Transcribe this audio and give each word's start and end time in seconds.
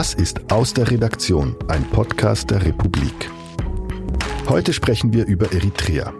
Das 0.00 0.14
ist 0.14 0.50
Aus 0.50 0.72
der 0.72 0.90
Redaktion, 0.90 1.54
ein 1.68 1.84
Podcast 1.84 2.50
der 2.50 2.64
Republik. 2.64 3.30
Heute 4.48 4.72
sprechen 4.72 5.12
wir 5.12 5.26
über 5.26 5.52
Eritrea. 5.52 6.14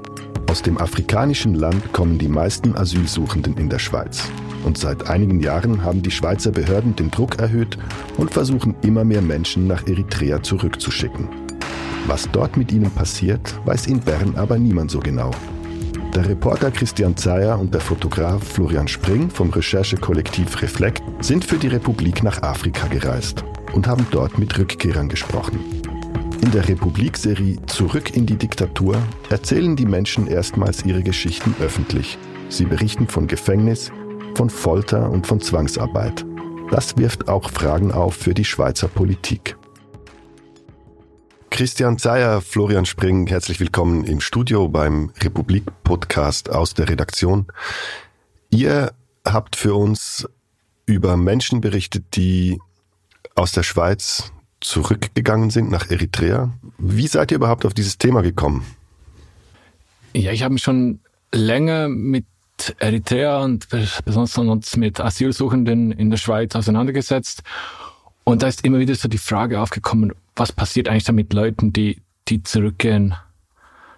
Aus 0.50 0.60
dem 0.60 0.76
afrikanischen 0.76 1.54
Land 1.54 1.90
kommen 1.94 2.18
die 2.18 2.28
meisten 2.28 2.76
Asylsuchenden 2.76 3.56
in 3.56 3.70
der 3.70 3.78
Schweiz. 3.78 4.28
Und 4.66 4.76
seit 4.76 5.08
einigen 5.08 5.40
Jahren 5.40 5.82
haben 5.82 6.02
die 6.02 6.10
Schweizer 6.10 6.50
Behörden 6.50 6.94
den 6.94 7.10
Druck 7.10 7.38
erhöht 7.38 7.78
und 8.18 8.30
versuchen 8.30 8.74
immer 8.82 9.02
mehr 9.02 9.22
Menschen 9.22 9.66
nach 9.66 9.86
Eritrea 9.86 10.42
zurückzuschicken. 10.42 11.30
Was 12.06 12.28
dort 12.30 12.58
mit 12.58 12.72
ihnen 12.72 12.90
passiert, 12.90 13.58
weiß 13.64 13.86
in 13.86 14.00
Bern 14.00 14.34
aber 14.36 14.58
niemand 14.58 14.90
so 14.90 15.00
genau. 15.00 15.30
Der 16.14 16.28
Reporter 16.28 16.70
Christian 16.70 17.16
Zeyer 17.16 17.58
und 17.58 17.72
der 17.72 17.80
Fotograf 17.80 18.42
Florian 18.44 18.88
Spring 18.88 19.30
vom 19.30 19.48
Recherchekollektiv 19.48 20.60
Reflekt 20.60 21.02
sind 21.20 21.46
für 21.46 21.56
die 21.56 21.68
Republik 21.68 22.22
nach 22.22 22.42
Afrika 22.42 22.86
gereist 22.86 23.42
und 23.72 23.86
haben 23.86 24.06
dort 24.10 24.38
mit 24.38 24.58
Rückkehrern 24.58 25.08
gesprochen. 25.08 25.60
In 26.42 26.50
der 26.52 26.68
Republik-Serie 26.68 27.64
Zurück 27.66 28.16
in 28.16 28.26
die 28.26 28.36
Diktatur 28.36 28.96
erzählen 29.28 29.76
die 29.76 29.86
Menschen 29.86 30.26
erstmals 30.26 30.84
ihre 30.84 31.02
Geschichten 31.02 31.54
öffentlich. 31.60 32.18
Sie 32.48 32.64
berichten 32.64 33.08
von 33.08 33.26
Gefängnis, 33.26 33.92
von 34.34 34.50
Folter 34.50 35.10
und 35.10 35.26
von 35.26 35.40
Zwangsarbeit. 35.40 36.24
Das 36.70 36.96
wirft 36.96 37.28
auch 37.28 37.50
Fragen 37.50 37.92
auf 37.92 38.14
für 38.14 38.32
die 38.32 38.44
Schweizer 38.44 38.88
Politik. 38.88 39.56
Christian 41.50 41.98
Zeyer, 41.98 42.40
Florian 42.40 42.86
Spring, 42.86 43.26
herzlich 43.26 43.60
willkommen 43.60 44.04
im 44.04 44.20
Studio 44.20 44.68
beim 44.68 45.10
Republik-Podcast 45.20 46.48
aus 46.48 46.74
der 46.74 46.88
Redaktion. 46.88 47.48
Ihr 48.50 48.92
habt 49.26 49.56
für 49.56 49.74
uns 49.74 50.26
über 50.86 51.16
Menschen 51.16 51.60
berichtet, 51.60 52.16
die 52.16 52.58
aus 53.34 53.52
der 53.52 53.62
Schweiz 53.62 54.32
zurückgegangen 54.60 55.50
sind 55.50 55.70
nach 55.70 55.90
Eritrea. 55.90 56.52
Wie 56.78 57.06
seid 57.06 57.30
ihr 57.30 57.36
überhaupt 57.36 57.64
auf 57.64 57.74
dieses 57.74 57.98
Thema 57.98 58.22
gekommen? 58.22 58.64
Ja, 60.12 60.32
ich 60.32 60.42
habe 60.42 60.54
mich 60.54 60.62
schon 60.62 61.00
länger 61.32 61.88
mit 61.88 62.26
Eritrea 62.78 63.42
und 63.42 63.68
besonders 64.04 64.76
mit 64.76 65.00
Asylsuchenden 65.00 65.92
in 65.92 66.10
der 66.10 66.18
Schweiz 66.18 66.54
auseinandergesetzt. 66.54 67.42
Und 68.24 68.42
da 68.42 68.48
ist 68.48 68.64
immer 68.64 68.78
wieder 68.78 68.94
so 68.94 69.08
die 69.08 69.18
Frage 69.18 69.60
aufgekommen, 69.60 70.12
was 70.36 70.52
passiert 70.52 70.88
eigentlich 70.88 71.04
dann 71.04 71.14
mit 71.14 71.32
Leuten, 71.32 71.72
die, 71.72 72.02
die 72.28 72.42
zurückgehen 72.42 73.14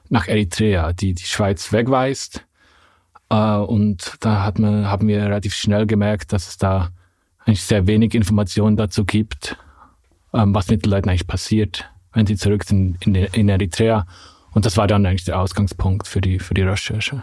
nach 0.08 0.28
Eritrea, 0.28 0.92
die 0.92 1.14
die 1.14 1.24
Schweiz 1.24 1.72
wegweist. 1.72 2.44
Äh, 3.30 3.56
und 3.56 4.16
da 4.20 4.44
hat 4.44 4.58
man, 4.58 4.86
haben 4.86 5.08
wir 5.08 5.22
relativ 5.22 5.54
schnell 5.54 5.86
gemerkt, 5.86 6.32
dass 6.32 6.48
es 6.48 6.58
da 6.58 6.90
eigentlich 7.44 7.62
sehr 7.62 7.86
wenig 7.86 8.14
Informationen 8.14 8.76
dazu 8.76 9.04
gibt, 9.04 9.56
ähm, 10.32 10.54
was 10.54 10.68
mit 10.68 10.84
den 10.84 10.90
Leuten 10.90 11.08
eigentlich 11.08 11.26
passiert, 11.26 11.90
wenn 12.12 12.26
sie 12.26 12.36
zurück 12.36 12.64
sind 12.64 13.04
in, 13.06 13.14
in 13.14 13.48
Eritrea. 13.48 14.06
Und 14.52 14.66
das 14.66 14.76
war 14.76 14.86
dann 14.86 15.06
eigentlich 15.06 15.24
der 15.24 15.38
Ausgangspunkt 15.38 16.06
für 16.06 16.20
die, 16.20 16.38
für 16.38 16.54
die 16.54 16.62
Recherche. 16.62 17.22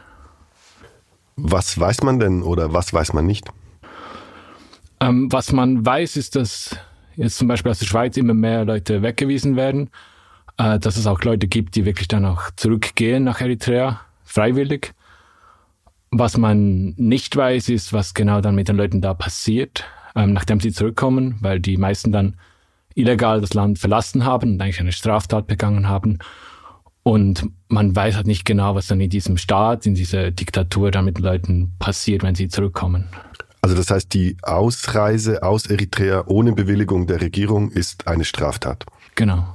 Was 1.35 1.79
weiß 1.79 2.03
man 2.03 2.19
denn 2.19 2.43
oder 2.43 2.73
was 2.73 2.93
weiß 2.93 3.13
man 3.13 3.25
nicht? 3.25 3.47
Ähm, 4.99 5.31
was 5.31 5.51
man 5.51 5.85
weiß, 5.85 6.17
ist, 6.17 6.35
dass 6.35 6.75
jetzt 7.15 7.37
zum 7.37 7.47
Beispiel 7.47 7.71
aus 7.71 7.79
der 7.79 7.85
Schweiz 7.85 8.17
immer 8.17 8.33
mehr 8.33 8.65
Leute 8.65 9.01
weggewiesen 9.01 9.55
werden, 9.55 9.89
äh, 10.57 10.79
dass 10.79 10.97
es 10.97 11.07
auch 11.07 11.21
Leute 11.23 11.47
gibt, 11.47 11.75
die 11.75 11.85
wirklich 11.85 12.07
dann 12.07 12.25
auch 12.25 12.51
zurückgehen 12.55 13.23
nach 13.23 13.39
Eritrea, 13.41 14.01
freiwillig. 14.23 14.93
Was 16.11 16.37
man 16.37 16.95
nicht 16.97 17.35
weiß, 17.35 17.69
ist, 17.69 17.93
was 17.93 18.13
genau 18.13 18.41
dann 18.41 18.55
mit 18.55 18.67
den 18.67 18.75
Leuten 18.75 18.99
da 18.99 19.13
passiert, 19.13 19.85
ähm, 20.15 20.33
nachdem 20.33 20.59
sie 20.59 20.71
zurückkommen, 20.71 21.37
weil 21.41 21.59
die 21.59 21.77
meisten 21.77 22.11
dann 22.11 22.35
illegal 22.95 23.41
das 23.41 23.53
Land 23.53 23.79
verlassen 23.79 24.25
haben 24.25 24.53
und 24.53 24.61
eigentlich 24.61 24.79
eine 24.79 24.91
Straftat 24.91 25.47
begangen 25.47 25.87
haben. 25.87 26.19
Und 27.03 27.49
man 27.69 27.95
weiß 27.95 28.15
halt 28.15 28.27
nicht 28.27 28.45
genau, 28.45 28.75
was 28.75 28.87
dann 28.87 28.99
in 28.99 29.09
diesem 29.09 29.37
Staat, 29.37 29.85
in 29.85 29.95
dieser 29.95 30.31
Diktatur 30.31 30.91
dann 30.91 31.05
mit 31.05 31.19
Leuten 31.19 31.71
passiert, 31.79 32.23
wenn 32.23 32.35
sie 32.35 32.49
zurückkommen. 32.49 33.07
Also 33.61 33.75
das 33.75 33.89
heißt, 33.89 34.13
die 34.13 34.37
Ausreise 34.41 35.43
aus 35.43 35.65
Eritrea 35.65 36.23
ohne 36.27 36.53
Bewilligung 36.53 37.07
der 37.07 37.21
Regierung 37.21 37.71
ist 37.71 38.07
eine 38.07 38.25
Straftat. 38.25 38.85
Genau. 39.15 39.45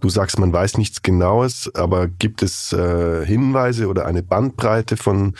Du 0.00 0.08
sagst, 0.08 0.38
man 0.38 0.52
weiß 0.52 0.78
nichts 0.78 1.02
Genaues, 1.02 1.70
aber 1.74 2.08
gibt 2.08 2.42
es 2.42 2.72
äh, 2.72 3.24
Hinweise 3.24 3.86
oder 3.86 4.04
eine 4.06 4.22
Bandbreite 4.22 4.96
von 4.96 5.34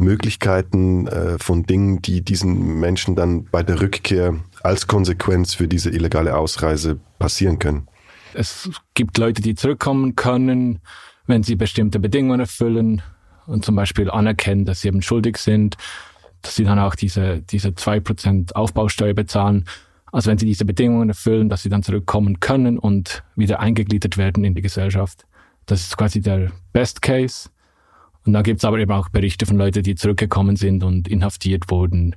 Möglichkeiten, 0.00 1.06
äh, 1.06 1.38
von 1.38 1.64
Dingen, 1.64 2.02
die 2.02 2.22
diesen 2.22 2.80
Menschen 2.80 3.14
dann 3.14 3.44
bei 3.44 3.62
der 3.62 3.80
Rückkehr 3.80 4.34
als 4.62 4.86
Konsequenz 4.86 5.54
für 5.54 5.68
diese 5.68 5.90
illegale 5.90 6.36
Ausreise 6.36 6.98
passieren 7.18 7.58
können? 7.58 7.86
Es 8.34 8.70
gibt 8.94 9.18
Leute, 9.18 9.42
die 9.42 9.54
zurückkommen 9.54 10.16
können, 10.16 10.80
wenn 11.26 11.42
sie 11.42 11.56
bestimmte 11.56 11.98
Bedingungen 11.98 12.40
erfüllen 12.40 13.02
und 13.46 13.64
zum 13.64 13.76
Beispiel 13.76 14.10
anerkennen, 14.10 14.64
dass 14.64 14.80
sie 14.80 14.88
eben 14.88 15.02
schuldig 15.02 15.36
sind, 15.38 15.76
dass 16.42 16.56
sie 16.56 16.64
dann 16.64 16.78
auch 16.78 16.94
diese, 16.94 17.40
diese 17.40 17.74
zwei 17.74 18.00
Prozent 18.00 18.56
Aufbausteuer 18.56 19.14
bezahlen. 19.14 19.66
Also 20.12 20.30
wenn 20.30 20.38
sie 20.38 20.46
diese 20.46 20.64
Bedingungen 20.64 21.08
erfüllen, 21.08 21.48
dass 21.48 21.62
sie 21.62 21.68
dann 21.68 21.82
zurückkommen 21.82 22.40
können 22.40 22.78
und 22.78 23.22
wieder 23.36 23.60
eingegliedert 23.60 24.16
werden 24.16 24.44
in 24.44 24.54
die 24.54 24.62
Gesellschaft. 24.62 25.26
Das 25.66 25.82
ist 25.82 25.96
quasi 25.96 26.20
der 26.20 26.50
Best 26.72 27.02
Case. 27.02 27.48
Und 28.24 28.32
dann 28.32 28.42
gibt's 28.42 28.64
aber 28.64 28.78
eben 28.78 28.92
auch 28.92 29.08
Berichte 29.08 29.46
von 29.46 29.56
Leuten, 29.56 29.82
die 29.82 29.94
zurückgekommen 29.94 30.56
sind 30.56 30.84
und 30.84 31.08
inhaftiert 31.08 31.70
wurden, 31.70 32.16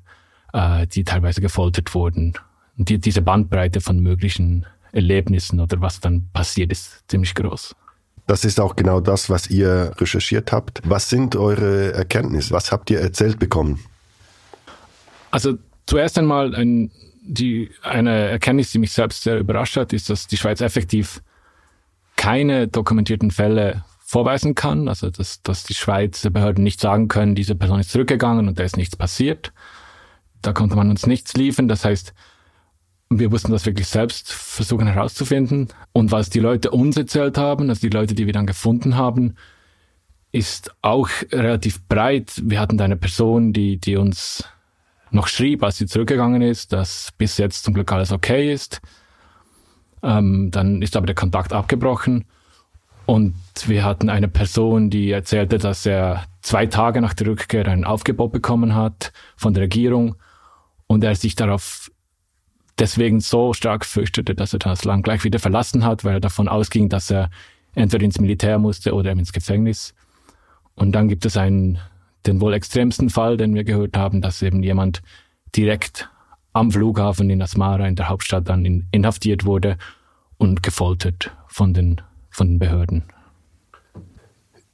äh, 0.53 0.85
die 0.87 1.03
teilweise 1.03 1.41
gefoltert 1.41 1.93
wurden. 1.95 2.33
Und 2.77 2.89
die, 2.89 2.99
diese 2.99 3.21
Bandbreite 3.21 3.81
von 3.81 3.99
möglichen 3.99 4.65
Erlebnissen 4.91 5.59
oder 5.59 5.81
was 5.81 5.99
dann 5.99 6.29
passiert, 6.33 6.71
ist 6.71 7.03
ziemlich 7.07 7.33
groß. 7.35 7.75
Das 8.27 8.45
ist 8.45 8.59
auch 8.59 8.75
genau 8.75 9.01
das, 9.01 9.29
was 9.29 9.49
ihr 9.49 9.91
recherchiert 9.97 10.51
habt. 10.51 10.81
Was 10.85 11.09
sind 11.09 11.35
eure 11.35 11.93
Erkenntnisse? 11.93 12.53
Was 12.53 12.71
habt 12.71 12.89
ihr 12.89 12.99
erzählt 12.99 13.37
bekommen? 13.37 13.79
Also 15.31 15.57
zuerst 15.85 16.17
einmal 16.17 16.55
ein, 16.55 16.91
die, 17.21 17.71
eine 17.81 18.29
Erkenntnis, 18.29 18.71
die 18.71 18.79
mich 18.79 18.91
selbst 18.91 19.23
sehr 19.23 19.39
überrascht 19.39 19.75
hat, 19.77 19.93
ist, 19.93 20.09
dass 20.09 20.27
die 20.27 20.37
Schweiz 20.37 20.61
effektiv 20.61 21.21
keine 22.15 22.67
dokumentierten 22.67 23.31
Fälle 23.31 23.83
vorweisen 24.13 24.53
kann. 24.53 24.87
Also 24.87 25.09
dass, 25.09 25.41
dass 25.41 25.63
die 25.63 25.73
Schweizer 25.73 26.29
Behörden 26.29 26.63
nicht 26.63 26.79
sagen 26.79 27.07
können, 27.07 27.35
diese 27.35 27.55
Person 27.55 27.79
ist 27.79 27.91
zurückgegangen 27.91 28.47
und 28.47 28.59
da 28.59 28.63
ist 28.63 28.77
nichts 28.77 28.95
passiert. 28.95 29.51
Da 30.41 30.53
konnte 30.53 30.75
man 30.75 30.89
uns 30.89 31.07
nichts 31.07 31.33
liefern. 31.33 31.67
Das 31.67 31.83
heißt, 31.83 32.13
wir 33.09 33.29
mussten 33.29 33.51
das 33.51 33.65
wirklich 33.65 33.87
selbst 33.87 34.31
versuchen 34.31 34.87
herauszufinden. 34.87 35.67
Und 35.93 36.11
was 36.11 36.29
die 36.29 36.39
Leute 36.39 36.69
uns 36.71 36.95
erzählt 36.95 37.37
haben, 37.37 37.69
also 37.69 37.81
die 37.81 37.89
Leute, 37.89 38.13
die 38.13 38.27
wir 38.27 38.33
dann 38.33 38.45
gefunden 38.45 38.95
haben, 38.95 39.35
ist 40.31 40.71
auch 40.81 41.09
relativ 41.31 41.83
breit. 41.87 42.41
Wir 42.43 42.59
hatten 42.59 42.77
da 42.77 42.85
eine 42.85 42.97
Person, 42.97 43.51
die, 43.51 43.77
die 43.77 43.97
uns 43.97 44.43
noch 45.11 45.27
schrieb, 45.27 45.63
als 45.63 45.77
sie 45.77 45.85
zurückgegangen 45.85 46.41
ist, 46.41 46.71
dass 46.73 47.11
bis 47.17 47.37
jetzt 47.37 47.63
zum 47.63 47.73
Glück 47.73 47.91
alles 47.91 48.11
okay 48.11 48.53
ist. 48.53 48.81
Ähm, 50.03 50.49
dann 50.51 50.81
ist 50.81 50.95
aber 50.95 51.05
der 51.05 51.15
Kontakt 51.15 51.53
abgebrochen. 51.53 52.25
Und 53.05 53.35
wir 53.65 53.83
hatten 53.83 54.09
eine 54.09 54.27
Person, 54.27 54.89
die 54.89 55.11
erzählte, 55.11 55.57
dass 55.57 55.85
er 55.85 56.23
zwei 56.41 56.65
Tage 56.65 57.01
nach 57.01 57.13
der 57.13 57.27
Rückkehr 57.27 57.67
ein 57.67 57.83
Aufgebot 57.83 58.31
bekommen 58.31 58.75
hat 58.75 59.11
von 59.35 59.53
der 59.53 59.63
Regierung 59.63 60.15
und 60.87 61.03
er 61.03 61.15
sich 61.15 61.35
darauf 61.35 61.91
deswegen 62.79 63.19
so 63.19 63.53
stark 63.53 63.85
fürchtete, 63.85 64.35
dass 64.35 64.53
er 64.53 64.59
das 64.59 64.85
Land 64.85 65.03
gleich 65.03 65.23
wieder 65.23 65.39
verlassen 65.39 65.85
hat, 65.85 66.03
weil 66.03 66.15
er 66.15 66.19
davon 66.19 66.47
ausging, 66.47 66.89
dass 66.89 67.11
er 67.11 67.29
entweder 67.75 68.05
ins 68.05 68.19
Militär 68.19 68.57
musste 68.57 68.93
oder 68.93 69.11
ins 69.11 69.33
Gefängnis. 69.33 69.93
Und 70.75 70.93
dann 70.93 71.07
gibt 71.07 71.25
es 71.25 71.37
einen, 71.37 71.79
den 72.25 72.41
wohl 72.41 72.53
extremsten 72.53 73.09
Fall, 73.09 73.37
den 73.37 73.53
wir 73.53 73.63
gehört 73.63 73.97
haben, 73.97 74.21
dass 74.21 74.41
eben 74.41 74.63
jemand 74.63 75.01
direkt 75.55 76.09
am 76.53 76.71
Flughafen 76.71 77.29
in 77.29 77.41
Asmara 77.41 77.87
in 77.87 77.95
der 77.95 78.09
Hauptstadt 78.09 78.47
dann 78.47 78.87
inhaftiert 78.91 79.45
wurde 79.45 79.77
und 80.37 80.63
gefoltert 80.63 81.31
von 81.47 81.73
den 81.73 82.01
von 82.33 82.47
den 82.47 82.59
Behörden. 82.59 83.03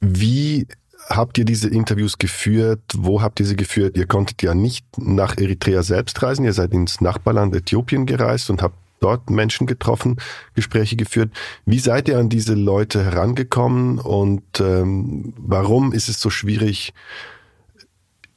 Wie 0.00 0.66
habt 1.08 1.38
ihr 1.38 1.44
diese 1.44 1.68
Interviews 1.68 2.18
geführt? 2.18 2.80
Wo 2.96 3.20
habt 3.20 3.40
ihr 3.40 3.46
sie 3.46 3.56
geführt? 3.56 3.96
Ihr 3.96 4.06
konntet 4.06 4.42
ja 4.42 4.54
nicht 4.54 4.86
nach 4.98 5.36
Eritrea 5.36 5.82
selbst 5.82 6.22
reisen. 6.22 6.44
Ihr 6.44 6.52
seid 6.52 6.72
ins 6.72 7.00
Nachbarland 7.00 7.54
Äthiopien 7.54 8.06
gereist 8.06 8.50
und 8.50 8.62
habt 8.62 8.76
dort 9.00 9.30
Menschen 9.30 9.66
getroffen, 9.66 10.16
Gespräche 10.54 10.96
geführt. 10.96 11.32
Wie 11.64 11.78
seid 11.78 12.08
ihr 12.08 12.18
an 12.18 12.28
diese 12.28 12.54
Leute 12.54 13.04
herangekommen 13.04 13.98
und 13.98 14.60
ähm, 14.60 15.32
warum 15.36 15.92
ist 15.92 16.08
es 16.08 16.20
so 16.20 16.30
schwierig, 16.30 16.92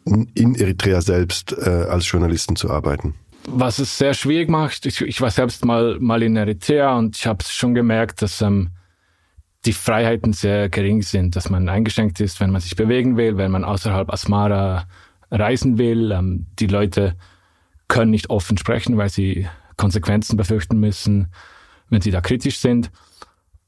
in 0.05 0.55
Eritrea 0.55 1.01
selbst 1.01 1.53
äh, 1.57 1.69
als 1.69 2.09
Journalisten 2.09 2.55
zu 2.55 2.69
arbeiten? 2.69 3.13
Was 3.45 3.79
es 3.79 3.97
sehr 3.97 4.13
schwierig 4.13 4.49
macht, 4.49 4.85
ich, 4.85 5.01
ich 5.01 5.19
war 5.19 5.31
selbst 5.31 5.65
mal, 5.65 5.97
mal 5.99 6.23
in 6.23 6.35
Eritrea 6.35 6.97
und 6.97 7.17
ich 7.17 7.27
habe 7.27 7.43
schon 7.43 7.73
gemerkt, 7.73 8.21
dass 8.21 8.41
ähm, 8.41 8.69
die 9.65 9.73
Freiheiten 9.73 10.33
sehr 10.33 10.69
gering 10.69 11.01
sind, 11.01 11.35
dass 11.35 11.49
man 11.49 11.69
eingeschränkt 11.69 12.19
ist, 12.19 12.39
wenn 12.39 12.51
man 12.51 12.61
sich 12.61 12.75
bewegen 12.75 13.17
will, 13.17 13.37
wenn 13.37 13.51
man 13.51 13.63
außerhalb 13.63 14.11
Asmara 14.11 14.87
reisen 15.31 15.77
will. 15.77 16.11
Ähm, 16.11 16.47
die 16.59 16.67
Leute 16.67 17.15
können 17.87 18.11
nicht 18.11 18.29
offen 18.29 18.57
sprechen, 18.57 18.97
weil 18.97 19.09
sie 19.09 19.47
Konsequenzen 19.77 20.37
befürchten 20.37 20.79
müssen, 20.79 21.27
wenn 21.89 22.01
sie 22.01 22.11
da 22.11 22.21
kritisch 22.21 22.59
sind. 22.59 22.91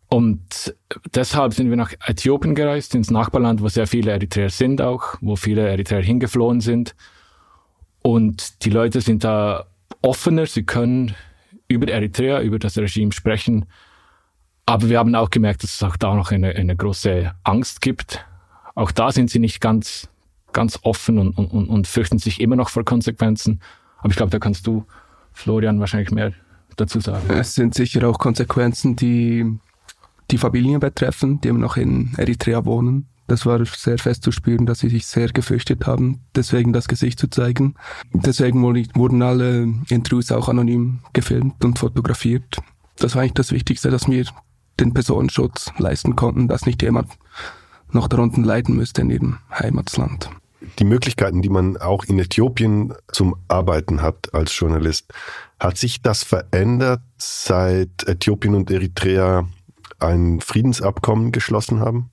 Und 0.07 0.75
deshalb 1.13 1.53
sind 1.53 1.69
wir 1.69 1.77
nach 1.77 1.93
Äthiopien 2.05 2.55
gereist, 2.55 2.93
ins 2.93 3.09
Nachbarland, 3.09 3.61
wo 3.61 3.67
sehr 3.69 3.87
viele 3.87 4.11
Eritreer 4.11 4.49
sind 4.49 4.81
auch, 4.81 5.15
wo 5.21 5.35
viele 5.35 5.67
Eritreer 5.67 6.01
hingeflohen 6.01 6.61
sind. 6.61 6.95
Und 8.01 8.63
die 8.65 8.69
Leute 8.69 9.01
sind 9.01 9.23
da 9.23 9.65
offener, 10.01 10.45
sie 10.45 10.63
können 10.63 11.15
über 11.67 11.87
Eritrea, 11.87 12.41
über 12.41 12.59
das 12.59 12.77
Regime 12.77 13.11
sprechen. 13.11 13.65
Aber 14.65 14.89
wir 14.89 14.97
haben 14.97 15.13
auch 15.15 15.29
gemerkt, 15.29 15.63
dass 15.63 15.75
es 15.75 15.83
auch 15.83 15.95
da 15.95 16.15
noch 16.15 16.31
eine, 16.31 16.55
eine 16.55 16.75
große 16.75 17.31
Angst 17.43 17.81
gibt. 17.81 18.25
Auch 18.73 18.91
da 18.91 19.11
sind 19.11 19.29
sie 19.29 19.39
nicht 19.39 19.61
ganz, 19.61 20.09
ganz 20.53 20.79
offen 20.81 21.19
und, 21.19 21.37
und, 21.37 21.69
und 21.69 21.87
fürchten 21.87 22.17
sich 22.17 22.41
immer 22.41 22.55
noch 22.55 22.69
vor 22.69 22.83
Konsequenzen. 22.83 23.61
Aber 23.99 24.09
ich 24.09 24.15
glaube, 24.15 24.31
da 24.31 24.39
kannst 24.39 24.65
du, 24.65 24.85
Florian, 25.33 25.79
wahrscheinlich 25.79 26.11
mehr 26.11 26.33
dazu 26.77 26.99
sagen. 26.99 27.29
Es 27.29 27.53
sind 27.55 27.75
sicher 27.75 28.07
auch 28.07 28.17
Konsequenzen, 28.17 28.95
die 28.95 29.45
die 30.31 30.37
Familien 30.37 30.79
betreffen, 30.79 31.39
die 31.41 31.49
immer 31.49 31.59
noch 31.59 31.77
in 31.77 32.13
Eritrea 32.17 32.65
wohnen. 32.65 33.07
Das 33.27 33.45
war 33.45 33.63
sehr 33.65 33.97
fest 33.97 34.23
zu 34.23 34.31
spüren, 34.31 34.65
dass 34.65 34.79
sie 34.79 34.89
sich 34.89 35.05
sehr 35.05 35.29
gefürchtet 35.29 35.87
haben, 35.87 36.21
deswegen 36.35 36.73
das 36.73 36.87
Gesicht 36.87 37.19
zu 37.19 37.27
zeigen. 37.27 37.75
Deswegen 38.13 38.61
wurden 38.61 39.21
alle 39.21 39.63
Interviews 39.89 40.31
auch 40.31 40.47
anonym 40.47 40.99
gefilmt 41.13 41.63
und 41.65 41.79
fotografiert. 41.79 42.57
Das 42.97 43.15
war 43.15 43.21
eigentlich 43.21 43.33
das 43.33 43.51
Wichtigste, 43.51 43.89
dass 43.89 44.07
wir 44.07 44.25
den 44.79 44.93
Personenschutz 44.93 45.71
leisten 45.77 46.15
konnten, 46.15 46.47
dass 46.47 46.65
nicht 46.65 46.81
jemand 46.81 47.11
noch 47.91 48.07
darunter 48.07 48.41
leiden 48.41 48.75
müsste 48.75 49.01
in 49.01 49.09
ihrem 49.09 49.37
Heimatland. 49.51 50.29
Die 50.79 50.83
Möglichkeiten, 50.83 51.41
die 51.41 51.49
man 51.49 51.77
auch 51.77 52.05
in 52.05 52.19
Äthiopien 52.19 52.93
zum 53.11 53.35
Arbeiten 53.47 54.01
hat 54.01 54.33
als 54.33 54.57
Journalist, 54.57 55.13
hat 55.59 55.77
sich 55.77 56.01
das 56.01 56.23
verändert, 56.23 57.01
seit 57.17 58.07
Äthiopien 58.07 58.55
und 58.55 58.71
Eritrea 58.71 59.47
ein 59.99 60.41
Friedensabkommen 60.41 61.31
geschlossen 61.31 61.79
haben? 61.79 62.09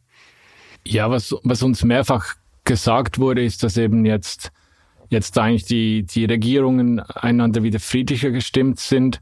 Ja, 0.84 1.10
was, 1.10 1.34
was 1.42 1.62
uns 1.62 1.82
mehrfach 1.84 2.34
gesagt 2.64 3.18
wurde, 3.18 3.44
ist, 3.44 3.62
dass 3.62 3.76
eben 3.76 4.04
jetzt, 4.04 4.52
jetzt 5.08 5.36
eigentlich 5.38 5.64
die, 5.64 6.04
die 6.04 6.24
Regierungen 6.24 7.00
einander 7.00 7.62
wieder 7.62 7.80
friedlicher 7.80 8.30
gestimmt 8.30 8.80
sind, 8.80 9.20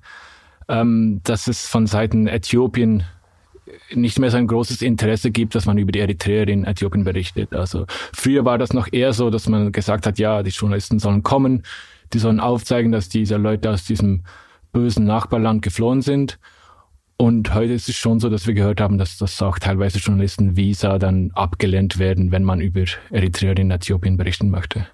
ähm, 0.68 1.20
dass 1.24 1.46
es 1.46 1.66
von 1.66 1.86
Seiten 1.86 2.26
Äthiopien 2.26 3.04
nicht 3.94 4.18
mehr 4.18 4.30
so 4.30 4.36
ein 4.36 4.46
großes 4.46 4.82
Interesse 4.82 5.30
gibt, 5.30 5.54
dass 5.54 5.66
man 5.66 5.78
über 5.78 5.92
die 5.92 6.00
Eritreer 6.00 6.48
in 6.48 6.64
Äthiopien 6.64 7.04
berichtet. 7.04 7.54
Also 7.54 7.86
früher 8.12 8.44
war 8.44 8.58
das 8.58 8.72
noch 8.72 8.88
eher 8.92 9.12
so, 9.12 9.30
dass 9.30 9.48
man 9.48 9.72
gesagt 9.72 10.06
hat, 10.06 10.18
ja, 10.18 10.42
die 10.42 10.50
Journalisten 10.50 10.98
sollen 10.98 11.22
kommen, 11.22 11.62
die 12.12 12.18
sollen 12.18 12.40
aufzeigen, 12.40 12.92
dass 12.92 13.08
diese 13.08 13.36
Leute 13.36 13.70
aus 13.70 13.84
diesem 13.84 14.22
bösen 14.72 15.04
Nachbarland 15.04 15.62
geflohen 15.62 16.02
sind. 16.02 16.38
Und 17.16 17.54
heute 17.54 17.74
ist 17.74 17.88
es 17.88 17.96
schon 17.96 18.18
so, 18.18 18.30
dass 18.30 18.46
wir 18.46 18.54
gehört 18.54 18.80
haben, 18.80 18.96
dass 18.96 19.18
das 19.18 19.40
auch 19.42 19.58
teilweise 19.58 19.98
Journalisten 19.98 20.56
Visa 20.56 20.98
dann 20.98 21.30
abgelehnt 21.34 21.98
werden, 21.98 22.32
wenn 22.32 22.44
man 22.44 22.60
über 22.60 22.84
Eritrea 23.10 23.52
in 23.52 23.70
Äthiopien 23.70 24.16
berichten 24.16 24.50
möchte. 24.50 24.86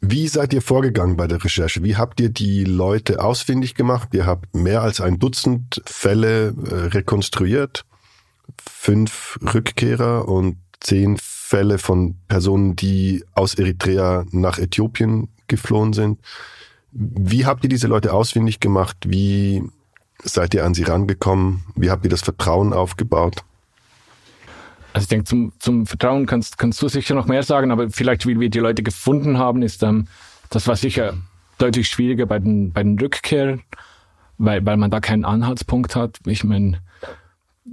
Wie 0.00 0.28
seid 0.28 0.52
ihr 0.54 0.62
vorgegangen 0.62 1.16
bei 1.16 1.26
der 1.26 1.42
Recherche? 1.42 1.82
Wie 1.82 1.96
habt 1.96 2.20
ihr 2.20 2.28
die 2.28 2.64
Leute 2.64 3.20
ausfindig 3.22 3.74
gemacht? 3.74 4.10
Ihr 4.12 4.26
habt 4.26 4.54
mehr 4.54 4.82
als 4.82 5.00
ein 5.00 5.18
Dutzend 5.18 5.82
Fälle 5.86 6.48
äh, 6.48 6.74
rekonstruiert, 6.88 7.84
fünf 8.60 9.38
Rückkehrer 9.42 10.28
und 10.28 10.58
zehn 10.80 11.16
Fälle 11.20 11.78
von 11.78 12.16
Personen, 12.28 12.76
die 12.76 13.24
aus 13.34 13.54
Eritrea 13.54 14.24
nach 14.30 14.58
Äthiopien 14.58 15.28
geflohen 15.48 15.92
sind. 15.92 16.20
Wie 16.92 17.46
habt 17.46 17.64
ihr 17.64 17.70
diese 17.70 17.88
Leute 17.88 18.12
ausfindig 18.12 18.60
gemacht? 18.60 18.96
Wie 19.06 19.62
seid 20.22 20.54
ihr 20.54 20.64
an 20.64 20.74
sie 20.74 20.84
rangekommen? 20.84 21.64
Wie 21.74 21.90
habt 21.90 22.04
ihr 22.04 22.10
das 22.10 22.22
Vertrauen 22.22 22.72
aufgebaut? 22.72 23.44
Also 24.92 25.04
ich 25.04 25.08
denke, 25.08 25.24
zum, 25.24 25.52
zum 25.58 25.86
Vertrauen 25.86 26.26
kannst, 26.26 26.58
kannst 26.58 26.80
du 26.80 26.88
sicher 26.88 27.14
noch 27.14 27.26
mehr 27.26 27.42
sagen, 27.42 27.70
aber 27.70 27.90
vielleicht, 27.90 28.26
wie 28.26 28.40
wir 28.40 28.50
die 28.50 28.58
Leute 28.58 28.82
gefunden 28.82 29.38
haben, 29.38 29.62
ist 29.62 29.82
ähm, 29.82 30.08
das 30.50 30.66
war 30.66 30.76
sicher 30.76 31.14
deutlich 31.58 31.88
schwieriger 31.88 32.26
bei 32.26 32.38
den, 32.38 32.72
bei 32.72 32.82
den 32.82 32.98
Rückkehrern, 32.98 33.62
weil, 34.38 34.64
weil 34.64 34.76
man 34.76 34.90
da 34.90 35.00
keinen 35.00 35.24
Anhaltspunkt 35.24 35.94
hat. 35.94 36.18
Ich 36.26 36.42
meine, 36.44 36.80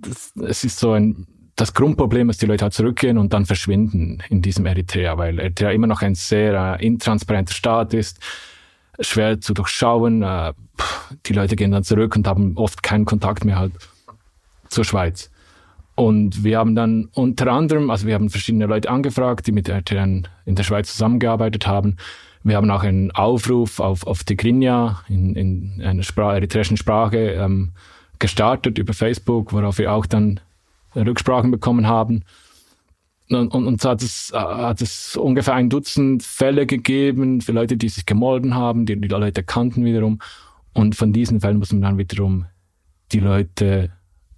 es 0.04 0.64
ist 0.64 0.80
so 0.80 0.92
ein, 0.92 1.28
das 1.56 1.74
Grundproblem, 1.74 2.28
dass 2.28 2.38
die 2.38 2.48
Leute 2.48 2.64
halt 2.64 2.74
zurückgehen 2.74 3.18
und 3.18 3.32
dann 3.32 3.46
verschwinden 3.46 4.22
in 4.30 4.42
diesem 4.42 4.66
Eritrea, 4.66 5.18
weil 5.18 5.40
Eritrea 5.40 5.72
immer 5.72 5.88
noch 5.88 6.02
ein 6.02 6.16
sehr 6.16 6.78
äh, 6.80 6.86
intransparenter 6.86 7.54
Staat 7.54 7.94
ist 7.94 8.20
schwer 9.00 9.42
zu 9.42 9.54
durchschauen. 9.54 10.22
Äh, 10.22 10.54
die 11.26 11.34
Leute 11.34 11.56
gehen 11.56 11.72
dann 11.72 11.84
zurück 11.84 12.16
und 12.16 12.28
haben 12.28 12.58
oft 12.58 12.84
keinen 12.84 13.06
Kontakt 13.06 13.46
mehr 13.46 13.60
halt 13.60 13.74
zur 14.70 14.84
Schweiz. 14.84 15.32
Und 15.96 16.44
wir 16.44 16.58
haben 16.58 16.76
dann 16.76 17.10
unter 17.14 17.52
anderem, 17.52 17.90
also 17.90 18.06
wir 18.06 18.16
haben 18.16 18.30
verschiedene 18.30 18.66
Leute 18.66 18.90
angefragt, 18.90 19.48
die 19.48 19.54
mit 19.54 19.70
RTN 19.70 20.28
in 20.46 20.56
der 20.56 20.64
Schweiz 20.64 20.92
zusammengearbeitet 20.92 21.68
haben. 21.68 21.96
Wir 22.44 22.58
haben 22.58 22.70
auch 22.70 22.84
einen 22.84 23.12
Aufruf 23.12 23.80
auf, 23.80 24.06
auf 24.06 24.24
Tigrinya 24.24 25.02
in, 25.08 25.36
in 25.36 25.82
einer 25.82 26.04
Sprache, 26.04 26.36
eritreischen 26.36 26.78
Sprache 26.78 27.32
ähm, 27.32 27.72
gestartet 28.20 28.78
über 28.78 28.94
Facebook, 28.94 29.54
worauf 29.54 29.78
wir 29.78 29.92
auch 29.92 30.06
dann 30.06 30.42
Rücksprachen 30.96 31.50
bekommen 31.50 31.88
haben. 31.88 32.24
Und, 33.30 33.48
und, 33.54 33.66
und 33.66 33.82
so 33.82 33.90
hat 33.90 34.04
es, 34.04 34.32
hat 34.34 34.82
es 34.82 35.16
ungefähr 35.16 35.56
ein 35.56 35.70
Dutzend 35.70 36.22
Fälle 36.24 36.66
gegeben 36.66 37.42
für 37.42 37.54
Leute, 37.54 37.78
die 37.78 37.90
sich 37.90 38.06
gemolden 38.06 38.54
haben, 38.54 38.86
die 38.86 39.00
die 39.00 39.08
Leute 39.08 39.44
kannten 39.44 39.84
wiederum. 39.84 40.20
Und 40.74 40.96
von 40.96 41.14
diesen 41.14 41.42
Fällen 41.42 41.58
muss 41.58 41.72
man 41.72 41.82
dann 41.82 41.98
wiederum 41.98 42.46
die 43.12 43.20
Leute 43.20 43.92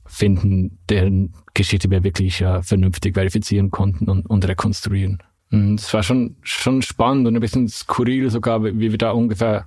finden, 0.07 0.79
deren 0.89 1.33
Geschichte 1.53 1.89
wir 1.89 2.03
wirklich 2.03 2.41
äh, 2.41 2.61
vernünftig 2.61 3.15
verifizieren 3.15 3.71
konnten 3.71 4.09
und, 4.09 4.25
und 4.25 4.47
rekonstruieren. 4.47 5.21
Und 5.51 5.79
es 5.79 5.93
war 5.93 6.03
schon, 6.03 6.35
schon 6.41 6.81
spannend 6.81 7.27
und 7.27 7.35
ein 7.35 7.41
bisschen 7.41 7.67
skurril 7.67 8.29
sogar, 8.29 8.63
wie 8.63 8.91
wir 8.91 8.97
da 8.97 9.11
ungefähr 9.11 9.65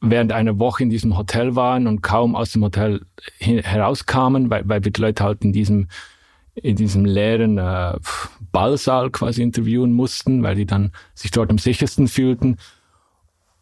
während 0.00 0.32
einer 0.32 0.58
Woche 0.58 0.82
in 0.82 0.90
diesem 0.90 1.16
Hotel 1.16 1.56
waren 1.56 1.86
und 1.86 2.00
kaum 2.02 2.34
aus 2.34 2.52
dem 2.52 2.62
Hotel 2.62 3.02
herauskamen, 3.38 4.48
weil, 4.50 4.68
weil 4.68 4.84
wir 4.84 4.92
die 4.92 5.00
Leute 5.00 5.24
halt 5.24 5.44
in 5.44 5.52
diesem 5.52 5.88
in 6.54 6.76
diesem 6.76 7.04
leeren 7.04 7.58
äh, 7.58 7.94
Ballsaal 8.52 9.10
quasi 9.10 9.42
interviewen 9.42 9.92
mussten, 9.92 10.42
weil 10.42 10.56
die 10.56 10.66
dann 10.66 10.92
sich 11.14 11.30
dort 11.30 11.50
am 11.50 11.58
sichersten 11.58 12.08
fühlten. 12.08 12.56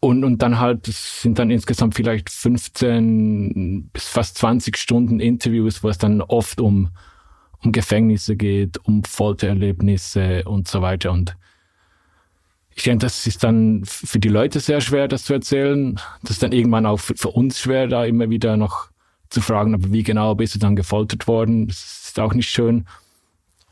Und, 0.01 0.23
und 0.23 0.41
dann 0.41 0.59
halt, 0.59 0.87
es 0.87 1.21
sind 1.21 1.39
dann 1.39 1.51
insgesamt 1.51 1.95
vielleicht 1.95 2.29
15 2.29 3.89
bis 3.91 4.07
fast 4.07 4.37
20 4.37 4.77
Stunden 4.77 5.19
Interviews, 5.19 5.83
wo 5.83 5.89
es 5.89 5.97
dann 5.97 6.21
oft 6.21 6.61
um, 6.61 6.89
um 7.61 7.71
Gefängnisse 7.73 8.37
geht, 8.37 8.77
um 8.85 9.03
Foltererlebnisse 9.03 10.43
und 10.45 10.69
so 10.69 10.81
weiter. 10.81 11.11
Und 11.11 11.35
ich 12.73 12.83
denke, 12.83 13.05
das 13.05 13.27
ist 13.27 13.43
dann 13.43 13.81
für 13.83 14.19
die 14.19 14.29
Leute 14.29 14.61
sehr 14.61 14.79
schwer, 14.79 15.09
das 15.09 15.25
zu 15.25 15.33
erzählen. 15.33 15.99
Das 16.21 16.31
ist 16.31 16.43
dann 16.43 16.53
irgendwann 16.53 16.85
auch 16.85 17.01
für, 17.01 17.15
für 17.15 17.29
uns 17.29 17.59
schwer, 17.59 17.87
da 17.87 18.05
immer 18.05 18.29
wieder 18.29 18.55
noch 18.55 18.89
zu 19.29 19.41
fragen, 19.41 19.73
aber 19.73 19.91
wie 19.91 20.03
genau 20.03 20.33
bist 20.33 20.55
du 20.55 20.59
dann 20.59 20.77
gefoltert 20.77 21.27
worden? 21.27 21.67
Das 21.67 22.05
ist 22.07 22.19
auch 22.19 22.33
nicht 22.33 22.49
schön. 22.49 22.85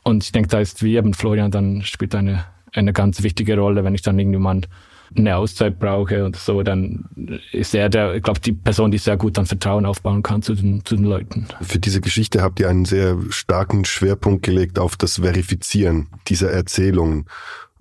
Und 0.04 0.24
ich 0.24 0.32
denke, 0.32 0.48
da 0.48 0.60
ist 0.60 0.82
wie 0.82 0.96
eben 0.96 1.14
Florian 1.14 1.50
dann 1.50 1.82
spielt 1.82 2.14
eine, 2.14 2.44
eine 2.72 2.92
ganz 2.92 3.22
wichtige 3.22 3.58
Rolle, 3.58 3.82
wenn 3.82 3.94
ich 3.94 4.02
dann 4.02 4.18
irgendjemand 4.18 4.68
eine 5.16 5.36
Auszeit 5.36 5.78
brauche 5.78 6.24
und 6.24 6.36
so, 6.36 6.62
dann 6.62 7.04
ist 7.52 7.74
er 7.74 7.88
der, 7.88 8.14
ich 8.14 8.22
glaube, 8.22 8.40
die 8.40 8.52
Person, 8.52 8.90
die 8.90 8.98
sehr 8.98 9.16
gut 9.16 9.38
dann 9.38 9.46
Vertrauen 9.46 9.86
aufbauen 9.86 10.22
kann 10.22 10.42
zu 10.42 10.54
den, 10.54 10.84
zu 10.84 10.96
den 10.96 11.04
Leuten. 11.04 11.46
Für 11.62 11.78
diese 11.78 12.00
Geschichte 12.00 12.42
habt 12.42 12.60
ihr 12.60 12.68
einen 12.68 12.84
sehr 12.84 13.16
starken 13.30 13.84
Schwerpunkt 13.84 14.44
gelegt 14.44 14.78
auf 14.78 14.96
das 14.96 15.20
Verifizieren 15.20 16.08
dieser 16.26 16.50
Erzählungen. 16.50 17.26